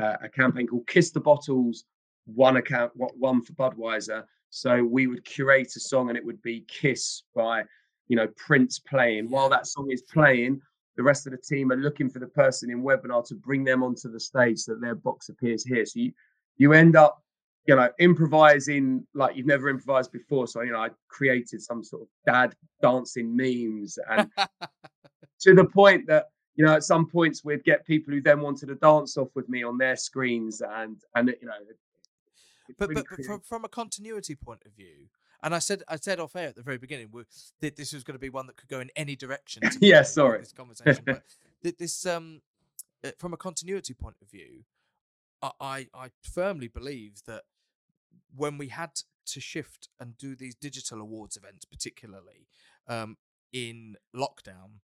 [0.00, 1.84] uh, a campaign called Kiss the Bottles
[2.26, 4.24] one account what one for Budweiser.
[4.50, 7.64] So we would curate a song and it would be Kiss by,
[8.08, 9.30] you know, Prince playing.
[9.30, 10.60] While that song is playing,
[10.96, 13.82] the rest of the team are looking for the person in webinar to bring them
[13.82, 15.84] onto the stage so that their box appears here.
[15.84, 16.12] So you
[16.58, 17.22] you end up,
[17.66, 20.46] you know, improvising like you've never improvised before.
[20.46, 24.30] So you know, I created some sort of dad dancing memes and
[25.40, 28.66] to the point that you know, at some points we'd get people who then wanted
[28.66, 31.54] to dance off with me on their screens, and and you know,
[32.78, 35.08] but really but, but from, from a continuity point of view
[35.42, 37.24] and I said I said off air at the very beginning we-
[37.60, 39.62] that this was going to be one that could go in any direction.
[39.80, 40.40] Yeah, sorry.
[40.40, 41.22] This conversation, but
[41.62, 42.40] th- this um,
[43.04, 44.64] uh, from a continuity point of view,
[45.42, 47.42] I I firmly believe that
[48.34, 48.90] when we had
[49.26, 52.46] to shift and do these digital awards events, particularly
[52.88, 53.16] um,
[53.52, 54.80] in lockdown,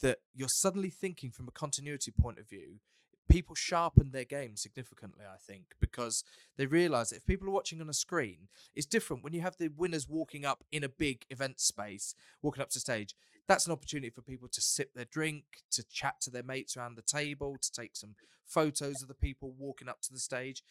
[0.00, 2.80] that you're suddenly thinking from a continuity point of view.
[3.28, 6.22] People sharpened their game significantly, I think, because
[6.58, 9.56] they realize that if people are watching on a screen, it's different when you have
[9.56, 13.14] the winners walking up in a big event space, walking up to stage.
[13.48, 16.96] That's an opportunity for people to sip their drink, to chat to their mates around
[16.96, 20.62] the table, to take some photos of the people walking up to the stage.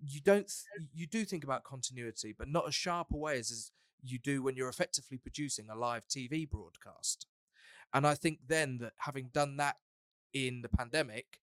[0.00, 0.50] You don't,
[0.92, 4.42] you do think about continuity, but not as sharp a way as, as you do
[4.42, 7.26] when you're effectively producing a live TV broadcast.
[7.92, 9.76] And I think then that having done that
[10.32, 11.40] in the pandemic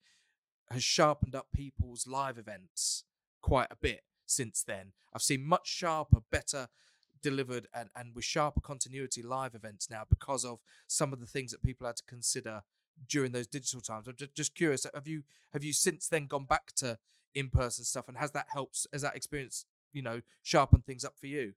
[0.70, 3.04] has sharpened up people's live events
[3.42, 4.94] quite a bit since then.
[5.14, 6.68] I've seen much sharper, better
[7.22, 11.52] delivered and, and with sharper continuity live events now because of some of the things
[11.52, 12.62] that people had to consider
[13.10, 14.08] during those digital times.
[14.08, 16.98] I'm ju- just curious, have you have you since then gone back to
[17.36, 21.28] in-person stuff and has that helped has that experience, you know, sharpened things up for
[21.28, 21.54] you?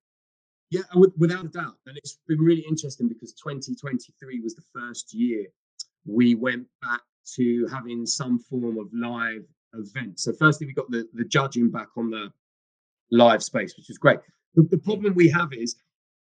[0.71, 0.83] Yeah,
[1.17, 1.77] without a doubt.
[1.87, 5.47] And it's been really interesting because 2023 was the first year
[6.07, 7.01] we went back
[7.37, 10.21] to having some form of live event.
[10.21, 12.33] So, firstly, we got the, the judging back on the
[13.11, 14.19] live space, which is great.
[14.55, 15.77] The, the problem we have is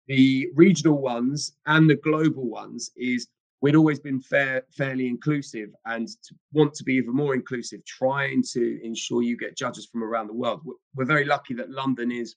[0.06, 3.28] the regional ones and the global ones is
[3.60, 8.42] we'd always been fair, fairly inclusive and to want to be even more inclusive, trying
[8.52, 10.60] to ensure you get judges from around the world.
[10.94, 12.36] We're, very lucky that London is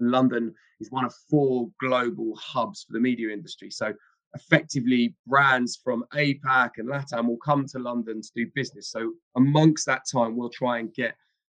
[0.00, 3.70] London is one of four global hubs for the media industry.
[3.70, 3.94] So
[4.34, 8.90] effectively brands from APAC and LATAM will come to London to do business.
[8.90, 11.14] So amongst that time, we'll try and get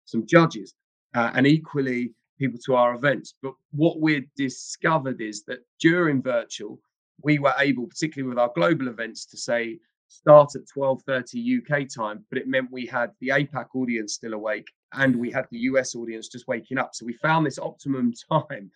[0.04, 0.74] some judges
[1.14, 3.34] uh, and equally people to our events.
[3.42, 6.78] But what we've discovered is that during virtual,
[7.22, 12.24] we were able, particularly with our global events, to say start at 12:30 UK time,
[12.30, 15.94] but it meant we had the APAC audience still awake and we had the US
[15.94, 16.94] audience just waking up.
[16.94, 18.70] So we found this optimum time.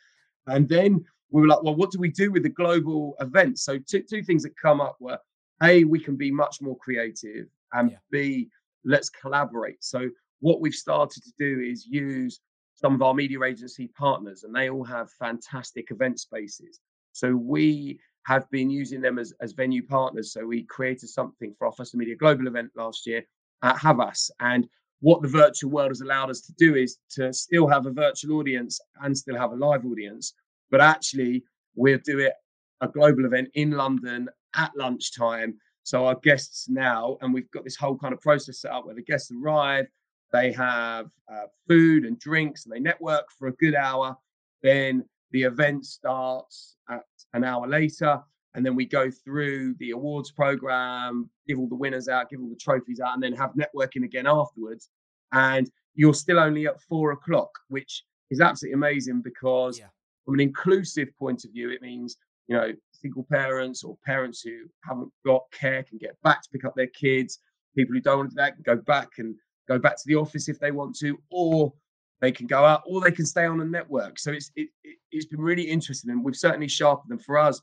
[0.47, 3.63] And then we were like, well, what do we do with the global events?
[3.63, 5.19] So two, two things that come up were
[5.63, 7.99] A, we can be much more creative, and yeah.
[8.11, 8.49] B,
[8.85, 9.85] let's collaborate.
[9.85, 12.41] So what we've started to do is use
[12.75, 16.81] some of our media agency partners, and they all have fantastic event spaces.
[17.13, 20.33] So we have been using them as, as venue partners.
[20.33, 23.25] So we created something for our First Media Global event last year
[23.63, 24.31] at Havas.
[24.41, 24.69] And
[25.01, 28.39] what the virtual world has allowed us to do is to still have a virtual
[28.39, 30.35] audience and still have a live audience.
[30.71, 32.35] But actually, we'll do it
[32.81, 35.55] a global event in London at lunchtime.
[35.83, 38.95] So our guests now, and we've got this whole kind of process set up where
[38.95, 39.87] the guests arrive,
[40.33, 44.17] they have uh, food and drinks, and they network for a good hour.
[44.63, 48.21] Then the event starts at an hour later,
[48.55, 52.49] and then we go through the awards program, give all the winners out, give all
[52.49, 54.89] the trophies out, and then have networking again afterwards.
[55.33, 59.87] And you're still only at four o'clock, which is absolutely amazing because yeah.
[60.25, 62.17] from an inclusive point of view, it means
[62.49, 66.65] you know single parents or parents who haven't got care can get back to pick
[66.65, 67.39] up their kids.
[67.77, 69.37] People who don't want to do that can go back and
[69.69, 71.73] go back to the office if they want to, or
[72.21, 74.19] they can go out, or they can stay on a network.
[74.19, 74.69] So it's it,
[75.13, 77.19] has been really interesting, and we've certainly sharpened them.
[77.19, 77.61] For us,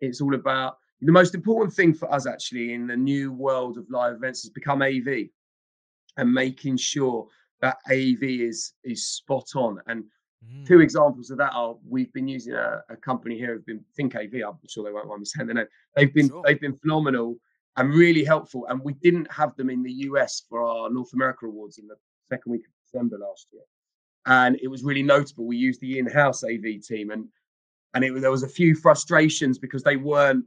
[0.00, 3.90] it's all about the most important thing for us actually in the new world of
[3.90, 5.28] live events has become AV
[6.16, 7.26] and making sure
[7.60, 9.80] that AV is is spot on.
[9.86, 10.04] And
[10.44, 10.66] mm.
[10.66, 14.14] two examples of that are we've been using a, a, company here who've been Think
[14.14, 14.34] AV.
[14.46, 15.66] I'm sure they won't mind me saying their name.
[15.96, 16.42] They've been sure.
[16.44, 17.36] they've been phenomenal
[17.76, 18.66] and really helpful.
[18.68, 21.96] And we didn't have them in the US for our North America Awards in the
[22.28, 23.62] second week of December last year.
[24.26, 25.46] And it was really notable.
[25.46, 27.26] We used the in-house AV team, and
[27.94, 30.44] and it, there was a few frustrations because they weren't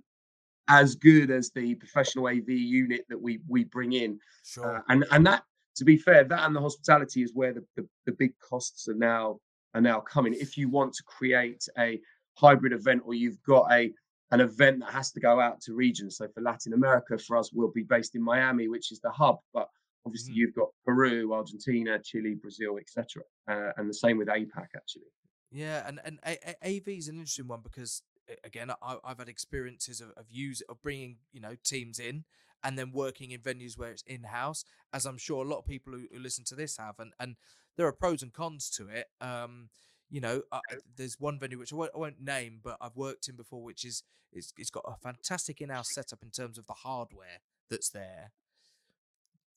[0.67, 4.19] as good as the professional AV unit that we we bring in.
[4.45, 4.77] Sure.
[4.77, 5.43] Uh, and and that,
[5.75, 8.95] to be fair, that and the hospitality is where the, the, the big costs are
[8.95, 9.39] now
[9.73, 10.33] are now coming.
[10.33, 11.99] If you want to create a
[12.37, 13.91] hybrid event or you've got a
[14.31, 16.17] an event that has to go out to regions.
[16.17, 19.37] So for Latin America, for us, we'll be based in Miami, which is the hub.
[19.53, 19.69] But
[20.05, 20.37] obviously, mm.
[20.37, 25.03] you've got Peru, Argentina, Chile, Brazil, etc., uh, and the same with APAC actually.
[25.51, 26.19] Yeah, and and
[26.63, 28.01] AV is an interesting one because
[28.43, 32.25] again, I, have had experiences of, of use of bringing you know teams in
[32.63, 35.67] and then working in venues where it's in house, as I'm sure a lot of
[35.67, 37.35] people who, who, listen to this have, and and
[37.77, 39.07] there are pros and cons to it.
[39.21, 39.69] Um,
[40.09, 40.59] you know, uh,
[40.97, 43.83] there's one venue which I won't, I won't, name, but I've worked in before, which
[43.83, 47.39] is it's, it's got a fantastic in-house setup in terms of the hardware
[47.69, 48.31] that's there.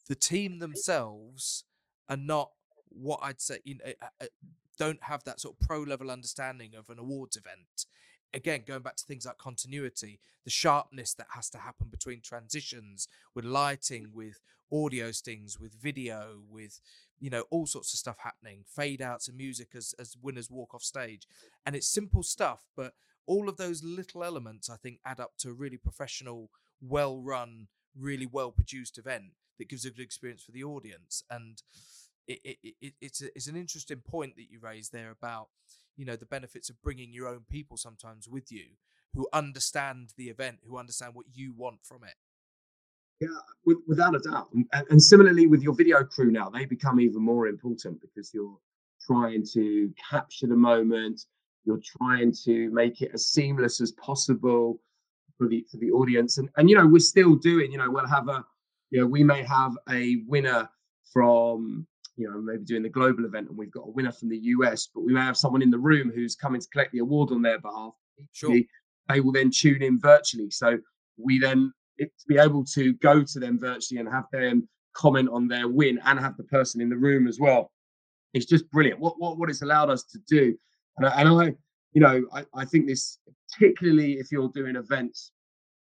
[0.09, 1.65] The team themselves
[2.09, 2.51] are not
[2.89, 3.59] what I'd say.
[3.65, 4.27] You know,
[4.79, 7.87] don't have that sort of pro level understanding of an awards event.
[8.33, 13.09] Again, going back to things like continuity, the sharpness that has to happen between transitions,
[13.35, 14.15] with lighting, mm.
[14.15, 14.41] with
[14.73, 16.81] audio stings, with video, with
[17.21, 20.75] you know all sorts of stuff happening, fade outs and music as as winners walk
[20.75, 21.27] off stage,
[21.67, 22.95] and it's simple stuff, but
[23.27, 27.69] all of those little elements I think add up to a really professional, well run,
[27.95, 31.63] really well produced event that gives a good experience for the audience and
[32.27, 35.49] it, it, it, it's a, it's an interesting point that you raised there about
[35.97, 38.67] you know the benefits of bringing your own people sometimes with you
[39.15, 42.15] who understand the event who understand what you want from it.
[43.21, 43.29] Yeah
[43.65, 47.23] with, without a doubt and, and similarly with your video crew now they become even
[47.23, 48.59] more important because you're
[49.05, 51.23] trying to capture the moment
[51.65, 54.81] you're trying to make it as seamless as possible
[55.37, 58.07] for the for the audience and and you know we're still doing you know we'll
[58.07, 58.45] have a
[58.91, 60.69] you know we may have a winner
[61.13, 61.87] from
[62.19, 64.89] you know, maybe doing the global event and we've got a winner from the US,
[64.93, 67.43] but we may have someone in the room who's coming to collect the award on
[67.43, 67.93] their behalf.
[68.33, 68.59] Sure.
[69.09, 70.51] They will then tune in virtually.
[70.51, 70.79] So
[71.17, 75.29] we then it, to be able to go to them virtually and have them comment
[75.33, 77.71] on their win and have the person in the room as well.
[78.35, 78.99] It's just brilliant.
[78.99, 80.57] What what what it's allowed us to do.
[80.97, 81.55] And I, and I
[81.93, 83.19] you know, I, I think this
[83.53, 85.33] particularly if you're doing events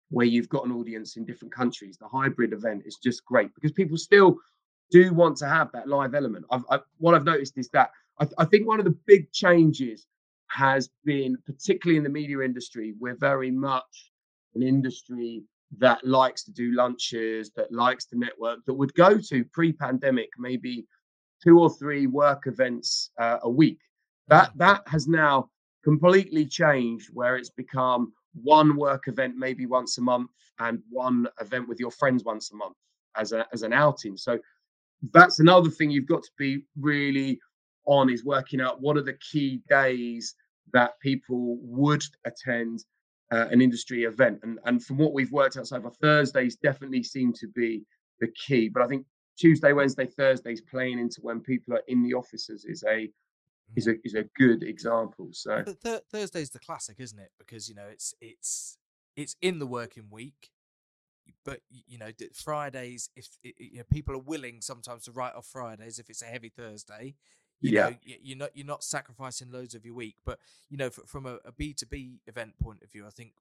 [0.10, 3.72] where you've got an audience in different countries, the hybrid event is just great because
[3.72, 4.38] people still
[4.91, 6.45] do want to have that live element.
[6.51, 7.89] I've, I, what I've noticed is that
[8.20, 10.08] I, I think one of the big changes
[10.47, 14.12] has been, particularly in the media industry, we're very much
[14.53, 15.43] an industry
[15.80, 20.86] that likes to do lunches, that likes to network, that would go to pre-pandemic maybe
[21.43, 23.80] two or three work events uh, a week.
[24.28, 25.49] That that has now
[25.84, 31.67] completely changed where it's become one work event maybe once a month and one event
[31.67, 32.75] with your friends once a month
[33.15, 34.17] as a as an outing.
[34.17, 34.39] So
[35.11, 37.39] that's another thing you've got to be really
[37.86, 40.36] on is working out what are the key days
[40.73, 42.83] that people would attend
[43.31, 44.39] uh, an industry event.
[44.43, 47.83] And and from what we've worked out so far, Thursdays definitely seem to be
[48.19, 48.69] the key.
[48.69, 49.05] But I think
[49.38, 53.09] Tuesday, Wednesday, Thursdays playing into when people are in the offices is a
[53.76, 53.99] is a mm.
[54.03, 55.30] is a good example.
[55.32, 57.32] So th- Thursday's the classic, isn't it?
[57.38, 58.78] Because you know it's it's
[59.16, 60.51] it's in the working week,
[61.43, 65.99] but you know Fridays if you know, people are willing sometimes to write off Fridays
[65.99, 67.16] if it's a heavy Thursday.
[67.61, 67.89] You yeah.
[67.89, 70.39] know, you're not you're not sacrificing loads of your week, but
[70.70, 73.32] you know, from a B two B event point of view, I think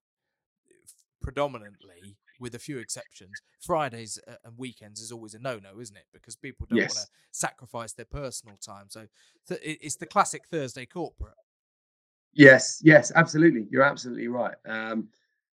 [1.20, 6.06] predominantly, with a few exceptions, Fridays uh, and weekends is always a no-no, isn't it?
[6.12, 6.94] Because people don't yes.
[6.94, 8.86] want to sacrifice their personal time.
[8.88, 9.06] So
[9.48, 11.34] th- it's the classic Thursday corporate.
[12.32, 13.66] Yes, yes, absolutely.
[13.70, 14.56] You're absolutely right.
[14.66, 15.08] Um,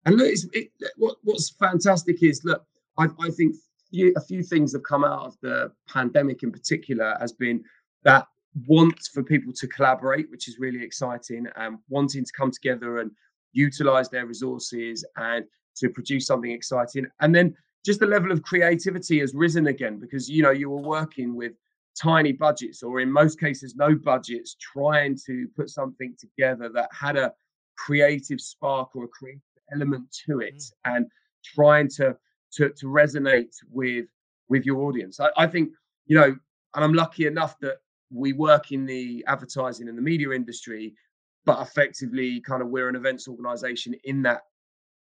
[0.06, 2.66] and look, it, what, what's fantastic is look,
[2.98, 3.56] I, I think
[3.90, 7.64] few, a few things have come out of the pandemic in particular has been
[8.04, 8.28] that
[8.68, 13.12] want for people to collaborate, which is really exciting, and wanting to come together and
[13.54, 15.46] utilize their resources and
[15.78, 17.06] to produce something exciting.
[17.20, 17.56] And then
[17.86, 21.54] just the level of creativity has risen again because you know you were working with
[22.02, 27.16] tiny budgets or in most cases no budgets trying to put something together that had
[27.16, 27.32] a
[27.78, 30.72] creative spark or a creative element to it mm.
[30.86, 31.06] and
[31.44, 32.16] trying to,
[32.52, 34.08] to to resonate with
[34.50, 35.70] with your audience I, I think
[36.08, 36.36] you know
[36.74, 37.78] and i'm lucky enough that
[38.12, 40.94] we work in the advertising and the media industry
[41.46, 44.42] but effectively kind of we're an events organization in that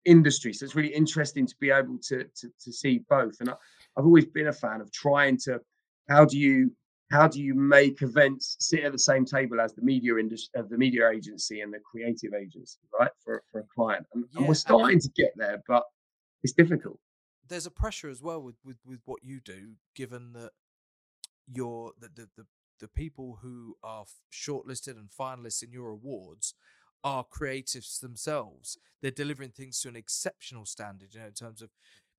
[0.05, 3.37] industry so it's really interesting to be able to to, to see both.
[3.41, 3.55] And I,
[3.97, 5.61] i've always been a fan of trying to
[6.09, 6.71] how do you
[7.11, 10.67] how do you make events sit at the same table as the media industry of
[10.67, 14.07] uh, the media agency and the creative agency right for, for a client?
[14.15, 15.85] And, yeah, and we're starting to get there but
[16.43, 16.99] it's difficult.
[17.49, 20.51] there's a pressure as well with with, with what you do given that
[21.47, 22.47] you're the, the, the
[22.81, 26.55] the people who are shortlisted and finalists in your awards
[27.05, 28.79] are creatives themselves.
[29.03, 31.71] They're delivering things to an exceptional standard, you know, in terms of,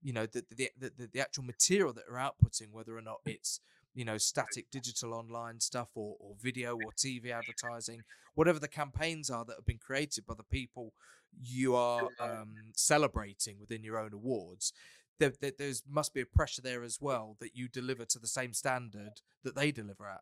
[0.01, 3.59] you know, the the the, the, actual material that they're outputting, whether or not it's
[3.95, 8.01] you know static digital online stuff or, or video or tv advertising
[8.36, 10.93] whatever the campaigns are that have been created by the people
[11.41, 14.73] you are um, celebrating within your own awards
[15.17, 18.27] there, there there's must be a pressure there as well that you deliver to the
[18.27, 20.19] same standard that they deliver at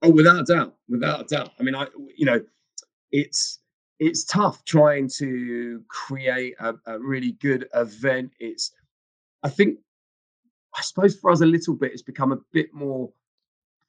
[0.00, 1.52] Oh, without a doubt, without a doubt.
[1.58, 1.86] I mean, I
[2.16, 2.40] you know,
[3.12, 3.60] it's
[3.98, 8.30] it's tough trying to create a, a really good event.
[8.38, 8.72] It's
[9.42, 9.78] I think
[10.76, 13.10] I suppose for us a little bit, it's become a bit more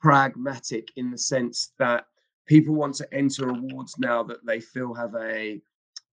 [0.01, 2.05] pragmatic in the sense that
[2.47, 5.61] people want to enter awards now that they feel have a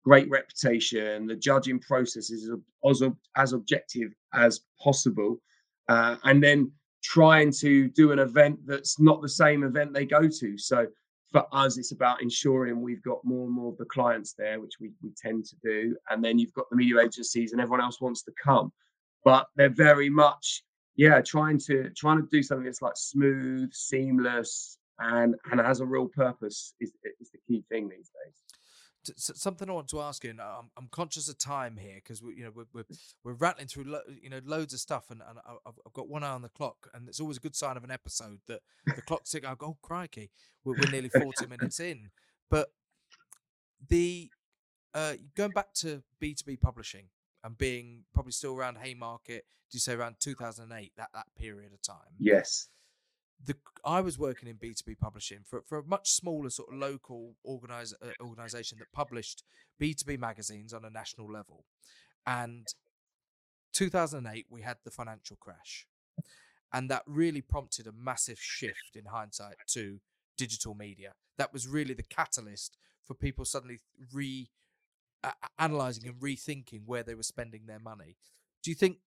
[0.05, 1.26] great reputation.
[1.26, 2.51] The judging process is
[2.88, 3.03] as,
[3.36, 5.40] as objective as possible,
[5.88, 6.70] uh, and then
[7.03, 10.59] trying to do an event that's not the same event they go to.
[10.59, 10.86] So
[11.33, 14.74] for us, it's about ensuring we've got more and more of the clients there, which
[14.81, 15.97] we, we tend to do.
[16.11, 18.72] And then you've got the media agencies and everyone else wants to come.
[19.24, 20.64] But they're very much,
[20.97, 25.87] yeah, trying to trying to do something that's like smooth, seamless, and and has a
[25.87, 28.35] real purpose is, is the key thing these days
[29.05, 32.36] something I want to ask you, and I'm, I'm conscious of time here because we,
[32.36, 32.84] you know, we're, we're,
[33.24, 36.22] we're rattling through, lo- you know, loads of stuff, and, and I've, I've got one
[36.22, 39.03] eye on the clock, and it's always a good sign of an episode that the
[39.03, 39.48] clock's ticking.
[39.48, 40.30] I go, oh crikey,
[40.64, 42.11] we're, we're nearly 40 minutes in.
[42.51, 42.68] But
[43.88, 44.30] the
[44.94, 47.07] uh, going back to B2B publishing
[47.42, 51.80] and being probably still around Haymarket, do you say around 2008, that that period of
[51.82, 52.14] time?
[52.18, 52.68] Yes
[53.45, 56.72] the I was working in B two B publishing for for a much smaller sort
[56.72, 59.45] of local organize, uh, organization that published
[59.78, 61.64] B two B magazines on a national level,
[62.26, 62.66] and
[63.72, 65.86] 2008 we had the financial crash,
[66.72, 70.01] and that really prompted a massive shift in hindsight to
[70.36, 71.12] digital media.
[71.38, 72.76] That was really the catalyst
[73.07, 73.80] for people suddenly
[74.12, 74.51] re
[75.24, 78.16] uh, analyzing and rethinking where they were spending their money.
[78.62, 78.99] Do you think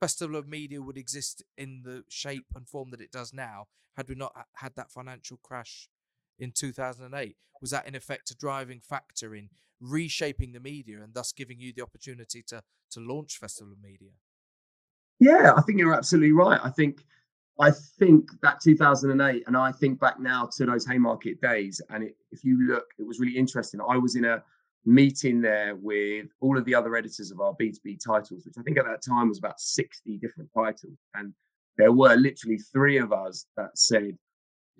[0.00, 4.08] Festival of Media would exist in the shape and form that it does now had
[4.08, 5.88] we not had that financial crash
[6.38, 7.36] in 2008?
[7.60, 11.72] Was that in effect a driving factor in reshaping the media and thus giving you
[11.72, 14.10] the opportunity to to launch Festival of Media?
[15.20, 16.60] Yeah, I think you're absolutely right.
[16.64, 17.04] I think
[17.60, 22.16] I think that 2008, and I think back now to those Haymarket days, and it,
[22.32, 23.80] if you look, it was really interesting.
[23.86, 24.42] I was in a
[24.84, 28.78] meeting there with all of the other editors of our B2B titles, which I think
[28.78, 30.98] at that time was about 60 different titles.
[31.14, 31.34] And
[31.76, 34.16] there were literally three of us that said,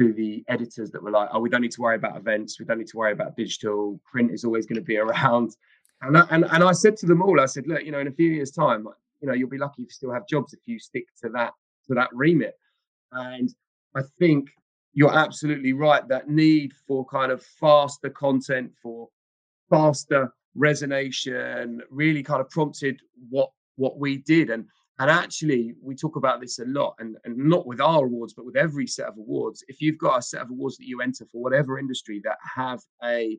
[0.00, 2.58] to the editors that were like, "Oh, we don't need to worry about events.
[2.58, 4.00] We don't need to worry about digital.
[4.10, 5.56] Print is always going to be around."
[6.00, 8.08] And I, and and I said to them all, I said, "Look, you know, in
[8.08, 8.88] a few years' time,
[9.20, 11.52] you know, you'll be lucky if you still have jobs if you stick to that
[11.88, 12.56] to that remit."
[13.12, 13.54] And
[13.94, 14.48] I think
[14.94, 16.06] you're absolutely right.
[16.08, 19.08] That need for kind of faster content, for
[19.70, 24.50] faster resonation, really kind of prompted what what we did.
[24.50, 24.66] And
[24.98, 28.44] and actually, we talk about this a lot, and, and not with our awards, but
[28.44, 29.64] with every set of awards.
[29.66, 32.80] If you've got a set of awards that you enter for whatever industry that have
[33.02, 33.38] a,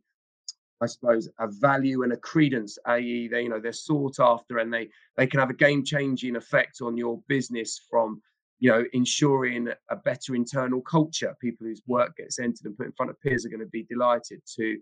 [0.82, 4.73] I suppose, a value and a credence, i.e., they you know they're sought after and
[4.73, 8.19] they they can have a game changing effect on your business from
[8.59, 11.36] you know ensuring a better internal culture.
[11.39, 13.84] People whose work gets entered and put in front of peers are going to be
[13.84, 14.79] delighted to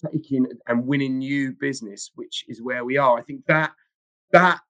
[0.00, 3.18] taking and winning new business, which is where we are.
[3.18, 3.72] I think that
[4.32, 4.60] that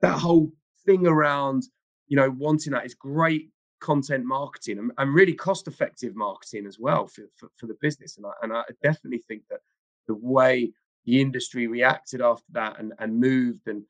[0.00, 0.52] that whole
[0.84, 1.64] thing around
[2.08, 3.50] you know wanting that is great
[3.80, 8.16] content marketing and, and really cost effective marketing as well for, for, for, the business
[8.16, 9.60] and I, and I definitely think that
[10.08, 10.72] the way
[11.04, 13.82] the industry reacted after that and, and moved and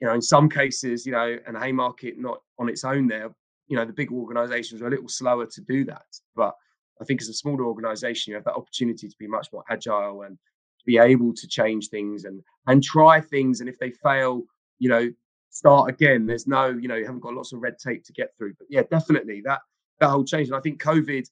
[0.00, 3.30] you know in some cases you know and haymarket not on its own there
[3.68, 6.04] you know the big organizations are a little slower to do that
[6.36, 6.54] but
[7.00, 10.22] i think as a smaller organization you have that opportunity to be much more agile
[10.22, 10.36] and
[10.78, 14.42] to be able to change things and and try things and if they fail
[14.78, 15.10] you know
[15.54, 16.26] start again.
[16.26, 18.54] There's no, you know, you haven't got lots of red tape to get through.
[18.58, 19.60] But yeah, definitely that
[20.00, 20.48] that whole change.
[20.48, 21.26] And I think COVID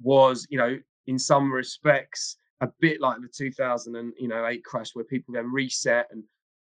[0.00, 4.64] was, you know, in some respects, a bit like the 2000 and you know eight
[4.64, 6.22] crash, where people then reset and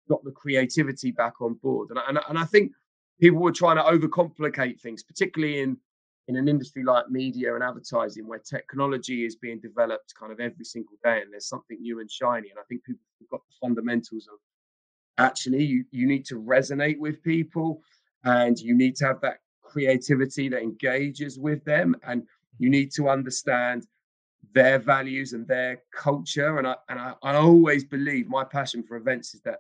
[0.08, 1.88] got the creativity back on board.
[1.90, 2.72] And and, and I think
[3.20, 5.78] people were trying to overcomplicate things, particularly in
[6.28, 10.64] in an industry like media and advertising, where technology is being developed kind of every
[10.64, 12.50] single day, and there's something new and shiny.
[12.50, 14.38] And I think people have got the fundamentals of
[15.18, 17.82] actually you, you need to resonate with people
[18.24, 22.64] and you need to have that creativity that engages with them and mm-hmm.
[22.64, 23.86] you need to understand
[24.54, 28.96] their values and their culture and I and I, I always believe my passion for
[28.96, 29.58] events is that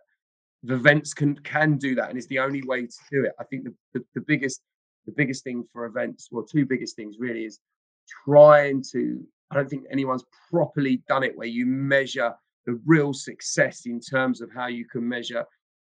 [0.62, 3.32] the events can can do that and it's the only way to do it.
[3.38, 4.62] I think the, the, the biggest
[5.06, 7.60] the biggest thing for events, well, two biggest things really is
[8.24, 12.34] trying to I don't think anyone's properly done it where you measure
[12.66, 15.44] the real success in terms of how you can measure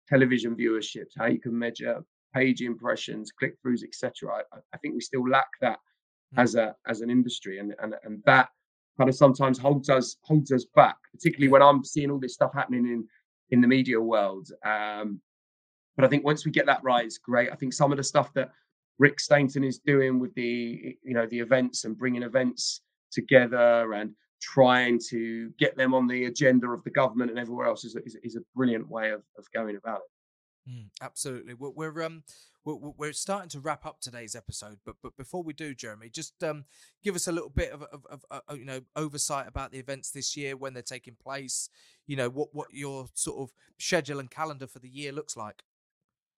[0.08, 2.02] television viewerships, how you can measure
[2.34, 4.44] page impressions, click throughs, etc.
[4.54, 5.80] I, I, think we still lack that
[6.36, 6.42] mm.
[6.42, 8.50] as a as an industry, and and and that
[8.98, 12.54] kind of sometimes holds us holds us back, particularly when I'm seeing all this stuff
[12.54, 13.08] happening in
[13.50, 14.50] in the media world.
[14.64, 15.20] Um,
[15.96, 17.52] but I think once we get that right, it's great.
[17.52, 18.52] I think some of the stuff that
[19.00, 22.82] Rick Stainton is doing with the you know the events and bringing events
[23.12, 27.84] together and trying to get them on the agenda of the government and everywhere else
[27.84, 30.72] is, is, is a brilliant way of, of going about it.
[30.72, 31.54] Mm, absolutely.
[31.54, 32.24] We're, we're um
[32.66, 36.44] we're, we're starting to wrap up today's episode, but but before we do, Jeremy, just
[36.44, 36.66] um
[37.04, 40.12] give us a little bit of, of, of uh, you know oversight about the events
[40.12, 41.70] this year when they're taking place.
[42.06, 45.64] You know what what your sort of schedule and calendar for the year looks like.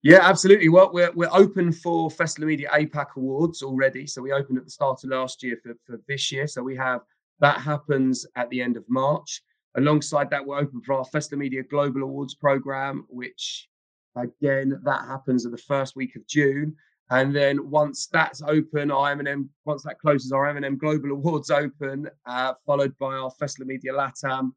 [0.04, 0.70] Yeah, absolutely.
[0.70, 4.08] Well, we're we're open for Festival Media APAC Awards already.
[4.08, 6.48] So we opened at the start of last year for, for this year.
[6.48, 7.02] So we have
[7.40, 9.44] that happens at the end of March.
[9.78, 13.70] Alongside that, we're open for our Festival Media Global Awards program, which
[14.16, 16.76] again that happens at the first week of June.
[17.12, 22.10] And then once that's open, our M&M once that closes, our M&M Global Awards open,
[22.26, 24.54] uh, followed by our Festival Media Latam,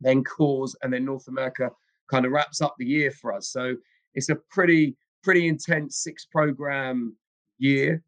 [0.00, 1.70] then Cause, and then North America
[2.10, 3.50] kind of wraps up the year for us.
[3.50, 3.74] So
[4.14, 7.16] it's a pretty pretty intense six program
[7.58, 8.02] year.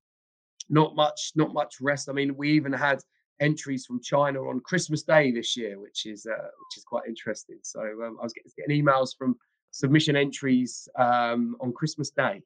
[0.70, 2.08] Not much, not much rest.
[2.08, 3.00] I mean, we even had
[3.40, 7.58] entries from China on Christmas Day this year, which is uh, which is quite interesting.
[7.62, 9.36] So um, I was getting, getting, emails from
[9.70, 12.42] submission entries um, on Christmas Day.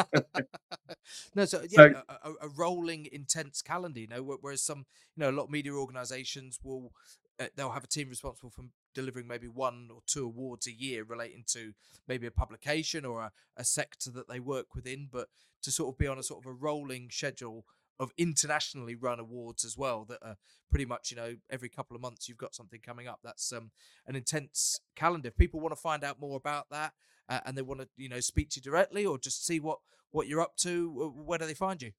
[1.35, 3.99] no, so yeah, so, a, a, rolling intense calendar.
[3.99, 4.85] You know, whereas some,
[5.15, 6.91] you know, a lot of media organisations will
[7.39, 8.63] uh, they'll have a team responsible for
[8.99, 11.73] delivering maybe one or two awards a year relating to
[12.07, 15.29] maybe a publication or a, a sector that they work within, but
[15.61, 17.65] to sort of be on a sort of a rolling schedule
[17.99, 20.37] of internationally run awards as well that are
[20.69, 23.19] pretty much you know every couple of months you've got something coming up.
[23.23, 23.71] That's um,
[24.07, 25.29] an intense calendar.
[25.29, 26.93] If people want to find out more about that
[27.29, 29.79] uh, and they want to you know speak to you directly or just see what
[30.11, 31.91] what you're up to where do they find you?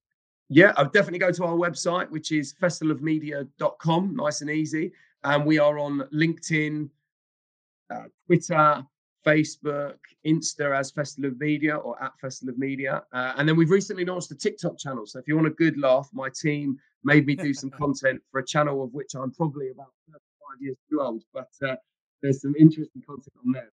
[0.49, 4.91] Yeah i'll definitely go to our website which is festivalofmedia.com nice and easy
[5.23, 6.89] and we are on linkedin
[7.93, 8.85] uh, twitter
[9.25, 13.03] Facebook, Insta as Festival of Media or at Festival of Media.
[13.13, 15.05] Uh, and then we've recently launched a TikTok channel.
[15.05, 18.39] So if you want a good laugh, my team made me do some content for
[18.39, 20.21] a channel of which I'm probably about 35
[20.61, 21.75] years too old, but uh,
[22.21, 23.69] there's some interesting content on there.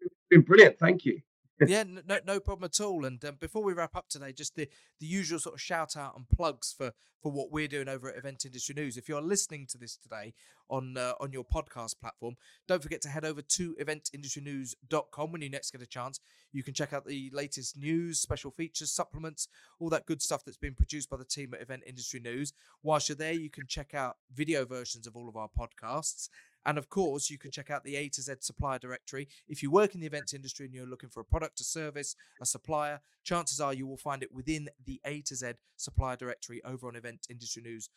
[0.00, 0.78] It's been brilliant.
[0.78, 1.20] Thank you.
[1.66, 3.04] Yeah, no, no problem at all.
[3.04, 6.16] And um, before we wrap up today, just the, the usual sort of shout out
[6.16, 6.92] and plugs for
[7.22, 8.96] for what we're doing over at Event Industry News.
[8.96, 10.32] If you're listening to this today
[10.70, 12.36] on uh, on your podcast platform,
[12.66, 16.20] don't forget to head over to eventindustrynews.com when you next get a chance.
[16.52, 19.48] You can check out the latest news, special features, supplements,
[19.78, 22.52] all that good stuff that's been produced by the team at Event Industry News.
[22.82, 26.28] Whilst you're there, you can check out video versions of all of our podcasts
[26.66, 29.28] and of course, you can check out the A to Z supplier directory.
[29.48, 32.16] If you work in the events industry and you're looking for a product, a service,
[32.40, 36.62] a supplier, chances are you will find it within the A to Z supplier directory
[36.64, 37.88] over on eventindustrynews.com.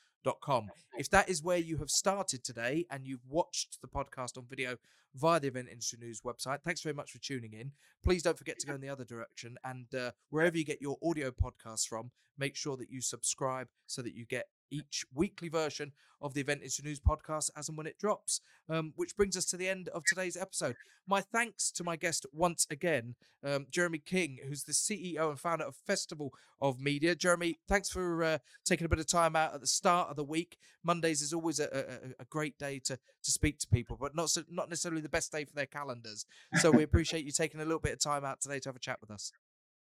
[0.97, 4.78] If that is where you have started today and you've watched the podcast on video
[5.15, 7.71] via the Event Industry News website, thanks very much for tuning in.
[8.03, 10.97] Please don't forget to go in the other direction and uh, wherever you get your
[11.03, 15.91] audio podcasts from, make sure that you subscribe so that you get each weekly version
[16.21, 18.41] of the Event Industry News podcast as and when it drops.
[18.69, 20.76] Um, which brings us to the end of today's episode.
[21.05, 23.15] My thanks to my guest once again,
[23.45, 27.13] um, Jeremy King, who's the CEO and founder of Festival of Media.
[27.13, 30.24] Jeremy, thanks for uh, taking a bit of time out at the start of the
[30.24, 30.57] week.
[30.84, 34.30] Mondays is always a, a, a great day to to speak to people, but not
[34.30, 36.26] so, not necessarily the best day for their calendars.
[36.61, 38.80] So we appreciate you taking a little bit of time out today to have a
[38.80, 39.32] chat with us.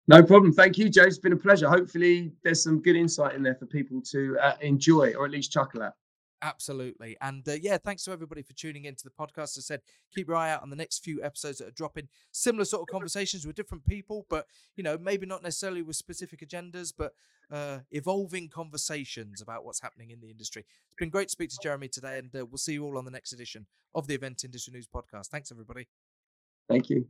[0.08, 0.52] No problem.
[0.52, 1.04] Thank you, Joe.
[1.04, 1.70] It's been a pleasure.
[1.70, 5.52] Hopefully, there's some good insight in there for people to uh, enjoy or at least
[5.52, 5.94] chuckle at.
[6.42, 7.18] Absolutely.
[7.20, 9.58] And uh, yeah, thanks to everybody for tuning into the podcast.
[9.58, 9.82] As I said,
[10.16, 12.88] keep your eye out on the next few episodes that are dropping similar sort of
[12.88, 14.46] conversations with different people, but,
[14.78, 17.14] you know, maybe not necessarily with specific agendas, but
[17.52, 20.62] uh, evolving conversations about what's happening in the industry.
[20.62, 23.06] It's been great to speak to Jeremy today, and uh, we'll see you all on
[23.06, 25.28] the next edition of the Event Industry News podcast.
[25.28, 25.88] Thanks, everybody.
[26.70, 27.08] Thank you.